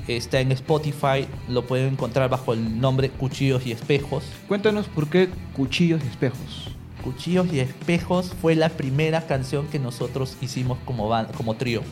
está 0.07 0.41
en 0.41 0.53
Spotify, 0.53 1.27
lo 1.49 1.67
pueden 1.67 1.95
encontrar 1.95 2.29
bajo 2.29 2.53
el 2.53 2.79
nombre 2.79 3.09
Cuchillos 3.09 3.67
y 3.67 3.73
Espejos. 3.73 4.23
Cuéntanos 4.49 4.87
por 4.87 5.09
qué 5.09 5.31
cuchillos 5.57 6.03
y 6.05 6.09
espejos. 6.09 6.78
Cuchillos 7.03 7.47
y 7.53 7.61
Espejos 7.61 8.33
fue 8.43 8.55
la 8.55 8.69
primera 8.71 9.23
canción 9.27 9.67
que 9.69 9.79
nosotros 9.79 10.37
hicimos 10.41 10.79
como, 10.85 11.11
como 11.37 11.55
trío. 11.55 11.83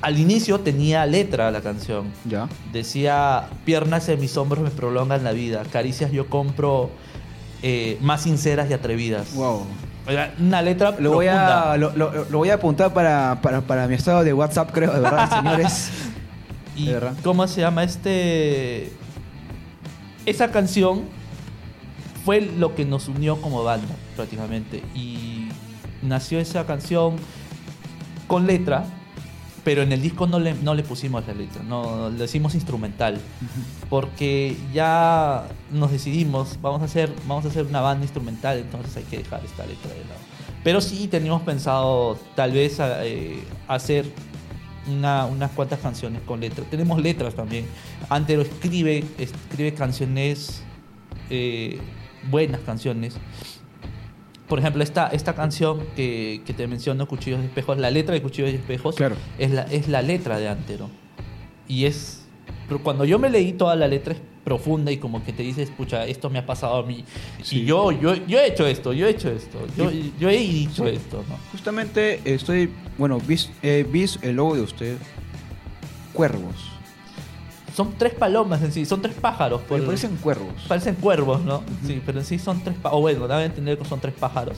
Al 0.00 0.18
inicio 0.18 0.60
tenía 0.60 1.04
letra 1.06 1.50
la 1.50 1.60
canción. 1.60 2.06
Ya. 2.24 2.48
Decía, 2.72 3.48
piernas 3.64 4.08
en 4.08 4.20
mis 4.20 4.36
hombros 4.36 4.62
me 4.64 4.70
prolongan 4.70 5.22
la 5.24 5.32
vida, 5.32 5.62
caricias 5.70 6.10
yo 6.12 6.28
compro 6.28 6.90
eh, 7.62 7.98
más 8.00 8.22
sinceras 8.22 8.70
y 8.70 8.72
atrevidas. 8.72 9.34
Wow. 9.34 9.66
Una 10.40 10.62
letra 10.62 10.94
Lo 11.00 11.12
voy, 11.14 11.26
a, 11.26 11.76
lo, 11.76 11.92
lo- 11.96 12.26
lo 12.30 12.38
voy 12.38 12.50
a 12.50 12.54
apuntar 12.54 12.92
para, 12.94 13.40
para, 13.42 13.60
para 13.62 13.88
mi 13.88 13.94
estado 13.96 14.22
de 14.22 14.32
WhatsApp, 14.32 14.70
creo, 14.72 14.92
de 14.92 15.00
verdad, 15.00 15.28
señores. 15.42 15.90
¿Y 16.76 16.86
de 16.86 16.92
verdad. 16.92 17.14
cómo 17.24 17.46
se 17.48 17.60
llama 17.62 17.82
este? 17.84 18.92
Esa 20.24 20.50
canción 20.50 21.02
fue 22.26 22.40
lo 22.40 22.74
que 22.74 22.84
nos 22.84 23.06
unió 23.08 23.40
como 23.40 23.62
banda, 23.62 23.94
prácticamente. 24.16 24.82
Y 24.96 25.48
nació 26.02 26.40
esa 26.40 26.66
canción 26.66 27.14
con 28.26 28.46
letra, 28.48 28.84
pero 29.62 29.82
en 29.82 29.92
el 29.92 30.02
disco 30.02 30.26
no 30.26 30.40
le, 30.40 30.54
no 30.54 30.74
le 30.74 30.82
pusimos 30.82 31.24
la 31.26 31.34
letra, 31.34 31.62
no, 31.62 32.10
le 32.10 32.24
hicimos 32.24 32.56
instrumental. 32.56 33.20
Porque 33.88 34.56
ya 34.74 35.46
nos 35.70 35.92
decidimos, 35.92 36.58
vamos 36.60 36.82
a, 36.82 36.86
hacer, 36.86 37.12
vamos 37.28 37.44
a 37.44 37.48
hacer 37.48 37.64
una 37.64 37.80
banda 37.80 38.04
instrumental, 38.04 38.58
entonces 38.58 38.96
hay 38.96 39.04
que 39.04 39.18
dejar 39.18 39.44
esta 39.44 39.64
letra 39.64 39.92
de 39.92 40.00
lado. 40.00 40.20
Pero 40.64 40.80
sí 40.80 41.06
teníamos 41.06 41.42
pensado 41.42 42.18
tal 42.34 42.50
vez 42.50 42.78
eh, 42.80 43.38
hacer 43.68 44.04
una- 44.88 45.26
unas 45.26 45.52
cuantas 45.52 45.78
canciones 45.78 46.22
con 46.26 46.40
letras. 46.40 46.68
Tenemos 46.68 47.00
letras 47.00 47.34
también. 47.36 47.66
Antero 48.08 48.42
escribe, 48.42 49.04
escribe 49.16 49.74
canciones, 49.74 50.62
eh, 51.30 51.78
buenas 52.30 52.60
canciones. 52.62 53.16
Por 54.48 54.60
ejemplo, 54.60 54.82
esta, 54.82 55.08
esta 55.08 55.34
canción 55.34 55.80
que, 55.96 56.40
que 56.46 56.52
te 56.54 56.66
menciono, 56.68 57.08
Cuchillos 57.08 57.40
y 57.42 57.46
Espejos, 57.46 57.78
la 57.78 57.90
letra 57.90 58.14
de 58.14 58.22
Cuchillos 58.22 58.52
y 58.52 58.54
Espejos 58.56 58.94
Claro. 58.94 59.16
es, 59.38 59.50
la, 59.50 59.62
es 59.62 59.88
la 59.88 60.02
letra 60.02 60.38
de 60.38 60.48
Antero. 60.48 60.88
Y 61.66 61.84
es... 61.86 62.22
Pero 62.68 62.80
cuando 62.82 63.04
yo 63.04 63.18
me 63.18 63.28
leí 63.28 63.52
toda 63.52 63.74
la 63.74 63.88
letra 63.88 64.14
es 64.14 64.20
profunda 64.44 64.92
y 64.92 64.98
como 64.98 65.24
que 65.24 65.32
te 65.32 65.42
dice, 65.42 65.62
escucha, 65.62 66.04
esto 66.06 66.30
me 66.30 66.38
ha 66.38 66.46
pasado 66.46 66.76
a 66.76 66.82
mí. 66.84 67.04
Sí. 67.42 67.62
Y 67.62 67.64
yo, 67.64 67.90
yo, 67.90 68.14
yo 68.26 68.38
he 68.38 68.46
hecho 68.48 68.64
esto, 68.66 68.92
yo 68.92 69.06
he 69.08 69.10
hecho 69.10 69.28
esto, 69.30 69.58
yo, 69.76 69.90
yo 70.20 70.30
he 70.30 70.36
dicho 70.38 70.84
Sí. 70.84 70.94
esto, 70.94 71.24
¿no? 71.28 71.36
Justamente 71.50 72.20
estoy, 72.24 72.70
bueno, 72.98 73.18
vis, 73.18 73.50
eh, 73.64 73.84
vis 73.90 74.18
el 74.22 74.36
logo 74.36 74.54
de 74.54 74.62
usted, 74.62 74.96
cuervos. 76.12 76.70
Son 77.76 77.92
tres 77.98 78.14
palomas 78.14 78.62
en 78.62 78.72
sí, 78.72 78.86
son 78.86 79.02
tres 79.02 79.14
pájaros. 79.14 79.60
Pero 79.68 79.80
por- 79.80 79.86
parecen 79.86 80.16
cuervos. 80.16 80.54
Parecen 80.66 80.94
cuervos, 80.94 81.44
¿no? 81.44 81.62
Sí, 81.86 82.00
pero 82.06 82.20
en 82.20 82.24
sí 82.24 82.38
son 82.38 82.60
tres 82.64 82.74
pájaros. 82.76 82.98
O 82.98 83.00
bueno, 83.02 83.28
deben 83.28 83.44
entender 83.44 83.76
que 83.78 83.84
son 83.84 84.00
tres 84.00 84.14
pájaros. 84.18 84.56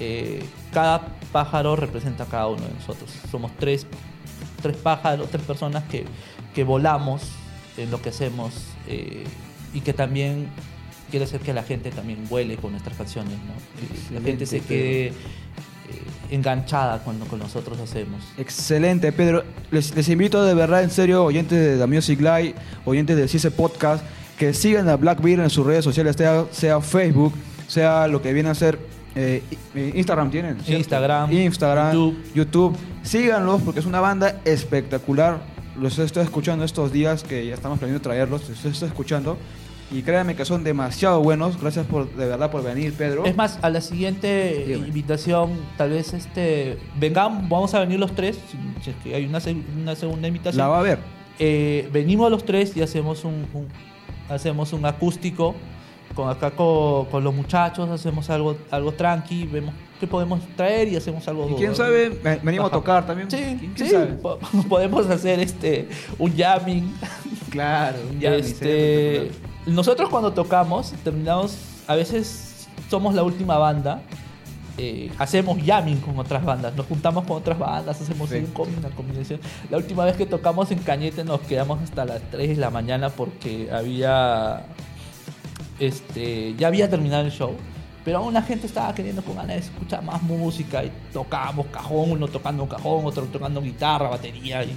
Eh, 0.00 0.42
cada 0.72 1.06
pájaro 1.30 1.76
representa 1.76 2.24
a 2.24 2.26
cada 2.26 2.48
uno 2.48 2.62
de 2.66 2.74
nosotros. 2.74 3.08
Somos 3.30 3.52
tres, 3.58 3.86
tres 4.62 4.76
pájaros, 4.76 5.28
tres 5.30 5.44
personas 5.44 5.84
que, 5.84 6.04
que 6.54 6.64
volamos 6.64 7.22
en 7.76 7.90
lo 7.90 8.02
que 8.02 8.08
hacemos 8.08 8.52
eh, 8.88 9.24
y 9.72 9.80
que 9.82 9.92
también 9.92 10.48
quiere 11.10 11.26
hacer 11.26 11.40
que 11.40 11.52
la 11.52 11.62
gente 11.62 11.90
también 11.90 12.26
vuele 12.28 12.56
con 12.56 12.72
nuestras 12.72 12.96
canciones, 12.96 13.32
¿no? 13.32 13.54
Que 14.08 14.14
la 14.14 14.20
gente 14.20 14.46
se 14.46 14.60
quede 14.60 15.12
eh, 15.90 16.02
enganchada 16.34 17.02
con 17.04 17.18
lo 17.18 17.26
que 17.28 17.36
nosotros 17.36 17.78
hacemos. 17.80 18.22
Excelente, 18.38 19.12
Pedro. 19.12 19.44
Les, 19.70 19.94
les 19.94 20.08
invito 20.08 20.44
de 20.44 20.54
verdad, 20.54 20.82
en 20.82 20.90
serio, 20.90 21.24
oyentes 21.24 21.58
de 21.58 21.76
The 21.78 21.86
Music 21.86 22.20
Live, 22.20 22.54
oyentes 22.84 23.16
del 23.16 23.28
CICE 23.28 23.50
Podcast, 23.50 24.04
que 24.38 24.54
sigan 24.54 24.88
a 24.88 24.96
Blackbeard 24.96 25.40
en 25.40 25.50
sus 25.50 25.66
redes 25.66 25.84
sociales, 25.84 26.16
sea, 26.16 26.46
sea 26.50 26.80
Facebook, 26.80 27.32
sea 27.66 28.06
lo 28.08 28.22
que 28.22 28.32
viene 28.32 28.48
a 28.48 28.54
ser 28.54 28.78
eh, 29.14 29.42
i- 29.74 29.98
Instagram 29.98 30.30
tienen. 30.30 30.54
¿cierto? 30.60 30.78
Instagram, 30.78 31.32
Instagram, 31.32 31.92
YouTube. 31.92 32.24
YouTube. 32.34 32.76
Síganlos 33.02 33.60
porque 33.62 33.80
es 33.80 33.86
una 33.86 34.00
banda 34.00 34.40
espectacular. 34.44 35.40
Los 35.78 35.98
estoy 35.98 36.24
escuchando 36.24 36.64
estos 36.64 36.92
días 36.92 37.22
que 37.22 37.46
ya 37.46 37.54
estamos 37.54 37.78
planeando 37.78 38.02
traerlos. 38.02 38.48
Los 38.48 38.64
estoy 38.64 38.88
escuchando. 38.88 39.36
Y 39.92 40.02
créanme 40.02 40.36
que 40.36 40.44
son 40.44 40.62
demasiado 40.62 41.20
buenos. 41.20 41.60
Gracias 41.60 41.84
por, 41.86 42.08
de 42.14 42.26
verdad 42.26 42.50
por 42.50 42.62
venir, 42.62 42.92
Pedro. 42.94 43.24
Es 43.24 43.36
más, 43.36 43.58
a 43.62 43.70
la 43.70 43.80
siguiente 43.80 44.64
Dígame. 44.66 44.86
invitación, 44.86 45.50
tal 45.76 45.90
vez 45.90 46.12
este 46.12 46.78
vengan, 46.98 47.48
vamos 47.48 47.74
a 47.74 47.80
venir 47.80 47.98
los 47.98 48.14
tres, 48.14 48.38
si, 48.82 48.90
es 48.90 48.96
que 49.02 49.14
hay 49.16 49.24
una, 49.26 49.40
una 49.82 49.96
segunda 49.96 50.28
invitación. 50.28 50.58
La 50.58 50.68
va 50.68 50.78
a 50.78 50.82
ver. 50.82 50.98
Eh, 51.40 51.88
venimos 51.92 52.30
los 52.30 52.44
tres 52.44 52.76
y 52.76 52.82
hacemos 52.82 53.24
un, 53.24 53.46
un- 53.52 53.68
hacemos 54.28 54.72
un 54.72 54.84
acústico 54.86 55.56
con 56.14 56.28
acá 56.28 56.52
con, 56.52 57.06
con 57.06 57.24
los 57.24 57.34
muchachos, 57.34 57.88
hacemos 57.90 58.30
algo 58.30 58.56
algo 58.70 58.92
tranqui, 58.92 59.46
vemos 59.46 59.74
qué 59.98 60.06
podemos 60.06 60.40
traer 60.56 60.86
y 60.88 60.96
hacemos 60.96 61.26
algo. 61.26 61.50
Y 61.50 61.54
quién 61.54 61.74
sabe, 61.74 62.10
ve- 62.10 62.40
venimos 62.44 62.68
Ajá. 62.68 62.76
a 62.76 62.78
tocar 62.78 63.06
también. 63.06 63.28
Sí, 63.30 63.36
¿Quién, 63.58 63.72
sí, 63.76 63.88
sabe? 63.90 64.06
po- 64.14 64.38
podemos 64.68 65.08
hacer 65.10 65.40
este 65.40 65.88
un 66.18 66.36
jamming. 66.36 66.92
Claro, 67.50 67.98
un 68.08 68.18
Y 68.18 68.22
jamming, 68.24 68.40
este. 68.40 69.30
Nosotros 69.66 70.08
cuando 70.08 70.32
tocamos, 70.32 70.92
terminamos, 71.04 71.56
a 71.86 71.94
veces 71.94 72.66
somos 72.88 73.14
la 73.14 73.22
última 73.22 73.58
banda, 73.58 74.02
eh, 74.78 75.10
hacemos 75.18 75.58
jamming 75.64 75.98
con 76.00 76.18
otras 76.18 76.42
bandas, 76.44 76.74
nos 76.74 76.86
juntamos 76.86 77.24
con 77.24 77.36
otras 77.36 77.58
bandas, 77.58 78.00
hacemos 78.00 78.30
Sí. 78.30 78.36
un 78.36 78.46
com- 78.46 78.68
una 78.78 78.88
combinación. 78.90 79.38
La 79.70 79.76
última 79.76 80.04
vez 80.04 80.16
que 80.16 80.24
tocamos 80.26 80.70
en 80.70 80.78
Cañete 80.78 81.22
nos 81.24 81.40
quedamos 81.42 81.80
hasta 81.82 82.04
las 82.04 82.22
3 82.30 82.48
de 82.50 82.56
la 82.56 82.70
mañana 82.70 83.10
porque 83.10 83.68
había, 83.70 84.64
este, 85.78 86.54
ya 86.56 86.68
había 86.68 86.88
terminado 86.88 87.24
el 87.24 87.30
show. 87.32 87.54
Pero 88.04 88.18
aún 88.18 88.32
la 88.32 88.40
gente 88.42 88.66
estaba 88.66 88.94
queriendo 88.94 89.22
con 89.22 89.36
ganas 89.36 89.56
de 89.56 89.58
escuchar 89.58 90.02
más 90.02 90.22
música 90.22 90.82
y 90.82 90.90
tocábamos 91.12 91.66
cajón, 91.66 92.12
uno 92.12 92.28
tocando 92.28 92.66
cajón, 92.66 93.04
otro 93.04 93.24
tocando 93.26 93.60
guitarra, 93.60 94.08
batería 94.08 94.64
y, 94.64 94.74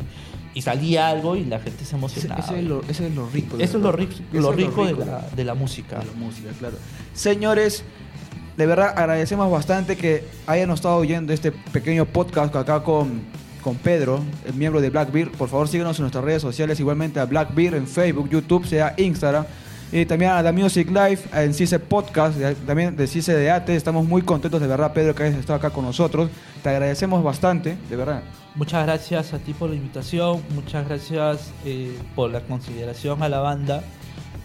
y 0.53 0.61
salía 0.61 1.09
algo 1.09 1.35
y 1.35 1.45
la 1.45 1.59
gente 1.59 1.85
se 1.85 1.95
emocionaba. 1.95 2.41
ese 2.41 2.59
es 2.59 2.65
lo, 2.65 2.81
ese 2.87 3.07
es 3.07 3.15
lo 3.15 3.29
rico. 3.29 3.57
Eso 3.59 3.77
es 3.77 3.83
lo, 3.83 3.91
rico, 3.91 4.15
lo 4.31 4.51
rico 4.51 4.85
de, 4.85 5.05
la, 5.05 5.27
de 5.35 5.43
la 5.43 5.53
música. 5.53 5.99
de 5.99 6.05
la 6.05 6.13
música, 6.13 6.49
claro. 6.59 6.77
Señores, 7.13 7.83
de 8.57 8.65
verdad 8.65 8.93
agradecemos 8.95 9.51
bastante 9.51 9.97
que 9.97 10.23
hayan 10.45 10.69
estado 10.71 10.97
oyendo 10.97 11.33
este 11.33 11.51
pequeño 11.51 12.05
podcast 12.05 12.55
acá 12.55 12.83
con, 12.83 13.21
con 13.61 13.75
Pedro, 13.75 14.19
el 14.45 14.53
miembro 14.53 14.79
de 14.79 14.89
Blackbeard. 14.89 15.31
Por 15.31 15.49
favor, 15.49 15.67
síguenos 15.67 15.97
en 15.97 16.03
nuestras 16.03 16.23
redes 16.23 16.41
sociales, 16.41 16.79
igualmente 16.79 17.19
a 17.19 17.25
Blackbeard 17.25 17.75
en 17.75 17.87
Facebook, 17.87 18.29
YouTube, 18.29 18.65
sea 18.65 18.93
Instagram. 18.97 19.45
Y 19.95 20.07
también 20.07 20.31
a 20.31 20.41
The 20.41 20.51
Music 20.51 20.87
Live, 20.89 21.19
en 21.35 21.53
CICE 21.53 21.77
Podcast, 21.79 22.35
también 22.65 22.95
de 22.97 23.05
CICE 23.05 23.35
de 23.35 23.51
ATE. 23.51 23.75
Estamos 23.75 24.07
muy 24.07 24.23
contentos 24.23 24.59
de 24.59 24.65
verdad, 24.65 24.91
Pedro, 24.91 25.13
que 25.13 25.21
hayas 25.21 25.37
estado 25.37 25.57
acá 25.57 25.69
con 25.69 25.85
nosotros. 25.85 26.31
Te 26.63 26.69
agradecemos 26.69 27.23
bastante, 27.23 27.77
de 27.91 27.95
verdad. 27.95 28.23
Muchas 28.55 28.83
gracias 28.87 29.33
a 29.33 29.37
ti 29.37 29.53
por 29.53 29.69
la 29.69 29.75
invitación, 29.75 30.41
muchas 30.55 30.87
gracias 30.87 31.51
eh, 31.63 31.95
por 32.15 32.31
la 32.31 32.41
consideración 32.41 33.21
a 33.21 33.29
la 33.29 33.37
banda. 33.39 33.83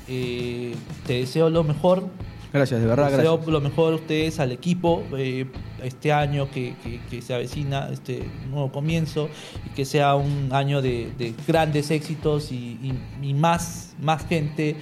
Eh, 0.07 0.75
te 1.07 1.15
deseo 1.15 1.49
lo 1.49 1.65
mejor, 1.65 2.05
Gracias, 2.51 2.81
de 2.81 2.87
verdad, 2.87 3.11
deseo 3.11 3.37
gracias. 3.37 3.53
lo 3.53 3.61
mejor 3.61 3.93
a 3.93 3.97
ustedes, 3.97 4.41
al 4.41 4.53
equipo, 4.53 5.03
eh, 5.17 5.47
este 5.83 6.13
año 6.13 6.51
que, 6.51 6.75
que- 6.83 7.01
que 7.11 7.21
se 7.23 7.35
avecina, 7.35 7.89
este 7.93 8.23
nuevo 8.51 8.73
comienzo, 8.73 9.29
y 9.67 9.71
que 9.75 9.85
sea 9.85 10.15
un 10.15 10.49
año 10.53 10.81
de, 10.83 11.13
de 11.19 11.35
grandes 11.47 11.91
éxitos 11.91 12.51
y, 12.53 12.79
y- 12.83 12.99
y 13.29 13.35
más, 13.35 13.95
más 14.01 14.27
gente 14.27 14.77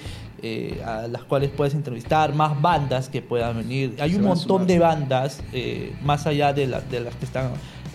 eh, 0.47 0.83
a 0.85 1.09
las 1.09 1.23
cuales 1.25 1.51
puedes 1.51 1.75
entrevistar, 1.75 2.35
más 2.35 2.61
bandas 2.63 3.09
que 3.09 3.21
puedan 3.23 3.57
venir. 3.57 3.97
Hay 4.01 4.11
Se 4.13 4.17
un 4.19 4.25
montón 4.25 4.67
de 4.67 4.79
bandas, 4.79 5.43
eh, 5.53 5.93
más 6.03 6.27
allá 6.27 6.53
de, 6.53 6.67
la- 6.67 6.81
de 6.81 7.01
las 7.01 7.15
que 7.17 7.25
están 7.25 7.47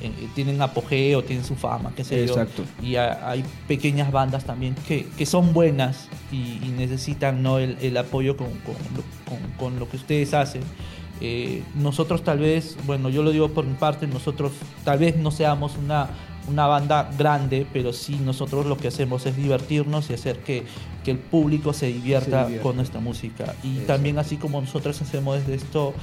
eh, 0.02 0.12
tienen 0.36 0.60
apogeo, 0.62 1.24
tienen 1.24 1.46
su 1.46 1.56
fama, 1.56 1.94
qué 1.96 2.04
sé 2.04 2.26
yo. 2.26 2.34
Exacto. 2.34 2.64
Y 2.82 2.96
ha- 2.96 3.30
hay 3.30 3.44
pequeñas 3.68 4.12
bandas 4.12 4.44
también 4.46 4.74
que, 4.88 5.06
que 5.18 5.26
son 5.26 5.54
buenas 5.54 6.08
y, 6.32 6.60
y 6.66 6.74
necesitan 6.76 7.44
¿no? 7.44 7.60
el, 7.60 7.78
el 7.82 7.96
apoyo 7.98 8.36
con, 8.36 8.48
con 8.66 8.76
lo, 8.96 9.04
con- 9.30 9.52
con 9.58 9.80
lo 9.80 9.88
que 9.88 9.98
ustedes 9.98 10.34
hacen. 10.34 10.64
Eh, 11.24 11.62
nosotros 11.76 12.24
tal 12.24 12.40
vez, 12.40 12.78
bueno, 12.88 13.10
yo 13.10 13.22
lo 13.22 13.30
digo 13.32 13.50
por 13.50 13.64
mi 13.66 13.76
parte, 13.76 14.08
nosotros 14.08 14.52
tal 14.84 14.98
vez 14.98 15.16
no 15.18 15.30
seamos 15.30 15.78
una, 15.78 16.10
una 16.48 16.68
banda 16.68 17.10
grande, 17.18 17.66
pero 17.72 17.94
sí 17.94 18.20
nosotros 18.24 18.66
lo 18.66 18.78
que 18.78 18.88
hacemos 18.88 19.26
es 19.26 19.36
divertirnos 19.36 20.10
y 20.10 20.14
hacer 20.14 20.38
que, 20.40 20.64
que 21.04 21.12
el 21.12 21.18
público 21.18 21.74
se 21.74 21.88
divierta, 21.88 22.40
Se 22.42 22.46
divierta. 22.46 22.64
con 22.64 22.76
nuestra 22.76 23.00
música. 23.00 23.56
Y 23.64 23.70
Exacto. 23.72 23.94
también 23.94 24.18
así 24.20 24.38
como 24.38 24.60
nosotros 24.62 25.02
hacemos 25.02 25.38
desde 25.38 25.56
esto, 25.56 25.94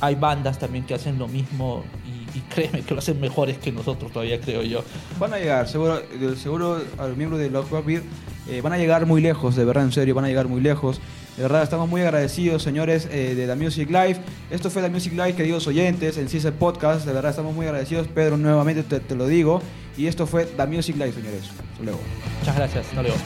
hay 0.00 0.14
bandas 0.14 0.58
también 0.58 0.84
que 0.84 0.94
hacen 0.94 1.18
lo 1.18 1.28
mismo 1.28 1.84
y, 2.06 2.38
y 2.38 2.40
créeme 2.54 2.80
que 2.82 2.94
lo 2.94 3.00
hacen 3.00 3.20
mejores 3.20 3.58
que 3.58 3.70
nosotros 3.72 4.10
todavía, 4.12 4.40
creo 4.40 4.62
yo. 4.62 4.82
Van 5.18 5.34
a 5.34 5.38
llegar, 5.38 5.68
seguro, 5.68 6.00
seguro 6.36 6.80
al 6.98 7.16
miembro 7.16 7.36
de 7.38 7.50
Lockbeard 7.50 8.02
eh, 8.48 8.60
van 8.62 8.72
a 8.72 8.78
llegar 8.78 9.04
muy 9.06 9.20
lejos, 9.20 9.54
de 9.56 9.64
verdad, 9.64 9.84
en 9.84 9.92
serio, 9.92 10.14
van 10.14 10.24
a 10.24 10.28
llegar 10.28 10.48
muy 10.48 10.60
lejos. 10.60 11.00
De 11.36 11.42
verdad, 11.42 11.62
estamos 11.62 11.88
muy 11.88 12.00
agradecidos, 12.02 12.62
señores, 12.62 13.08
eh, 13.10 13.34
de 13.34 13.46
The 13.46 13.54
Music 13.54 13.88
Live. 13.88 14.16
Esto 14.50 14.68
fue 14.70 14.82
The 14.82 14.90
Music 14.90 15.12
Live, 15.12 15.34
queridos 15.34 15.66
oyentes, 15.66 16.18
en 16.18 16.28
CISE 16.28 16.50
Podcast. 16.52 17.06
De 17.06 17.12
verdad, 17.12 17.30
estamos 17.30 17.54
muy 17.54 17.66
agradecidos. 17.66 18.08
Pedro, 18.08 18.36
nuevamente 18.36 18.82
te, 18.82 19.00
te 19.00 19.14
lo 19.14 19.26
digo. 19.26 19.62
Y 19.96 20.06
esto 20.06 20.26
fue 20.26 20.46
The 20.46 20.66
Music 20.66 20.96
Live, 20.96 21.12
señores. 21.12 21.42
Hasta 21.72 21.84
luego. 21.84 22.00
Muchas 22.38 22.56
gracias, 22.56 22.86
hasta 22.86 23.02
luego. 23.02 23.16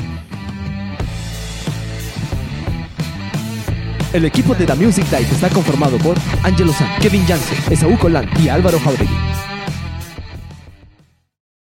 El 4.12 4.24
equipo 4.24 4.54
de 4.54 4.64
The 4.64 4.74
Music 4.76 5.04
Life 5.10 5.34
está 5.34 5.50
conformado 5.50 5.98
por 5.98 6.16
Angelo 6.44 6.72
San, 6.72 7.00
Kevin 7.00 7.24
Jansen, 7.26 7.72
Esaú 7.72 7.98
Colán 7.98 8.28
y 8.40 8.48
Álvaro 8.48 8.78
Jauregui. 8.78 9.16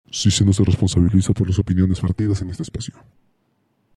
Si 0.09 0.31
se 0.31 0.45
nos 0.45 0.57
responsabiliza 0.59 1.33
por 1.33 1.47
las 1.47 1.59
opiniones 1.59 2.01
vertidas 2.01 2.41
en 2.41 2.49
este 2.49 2.63
espacio. 2.63 2.93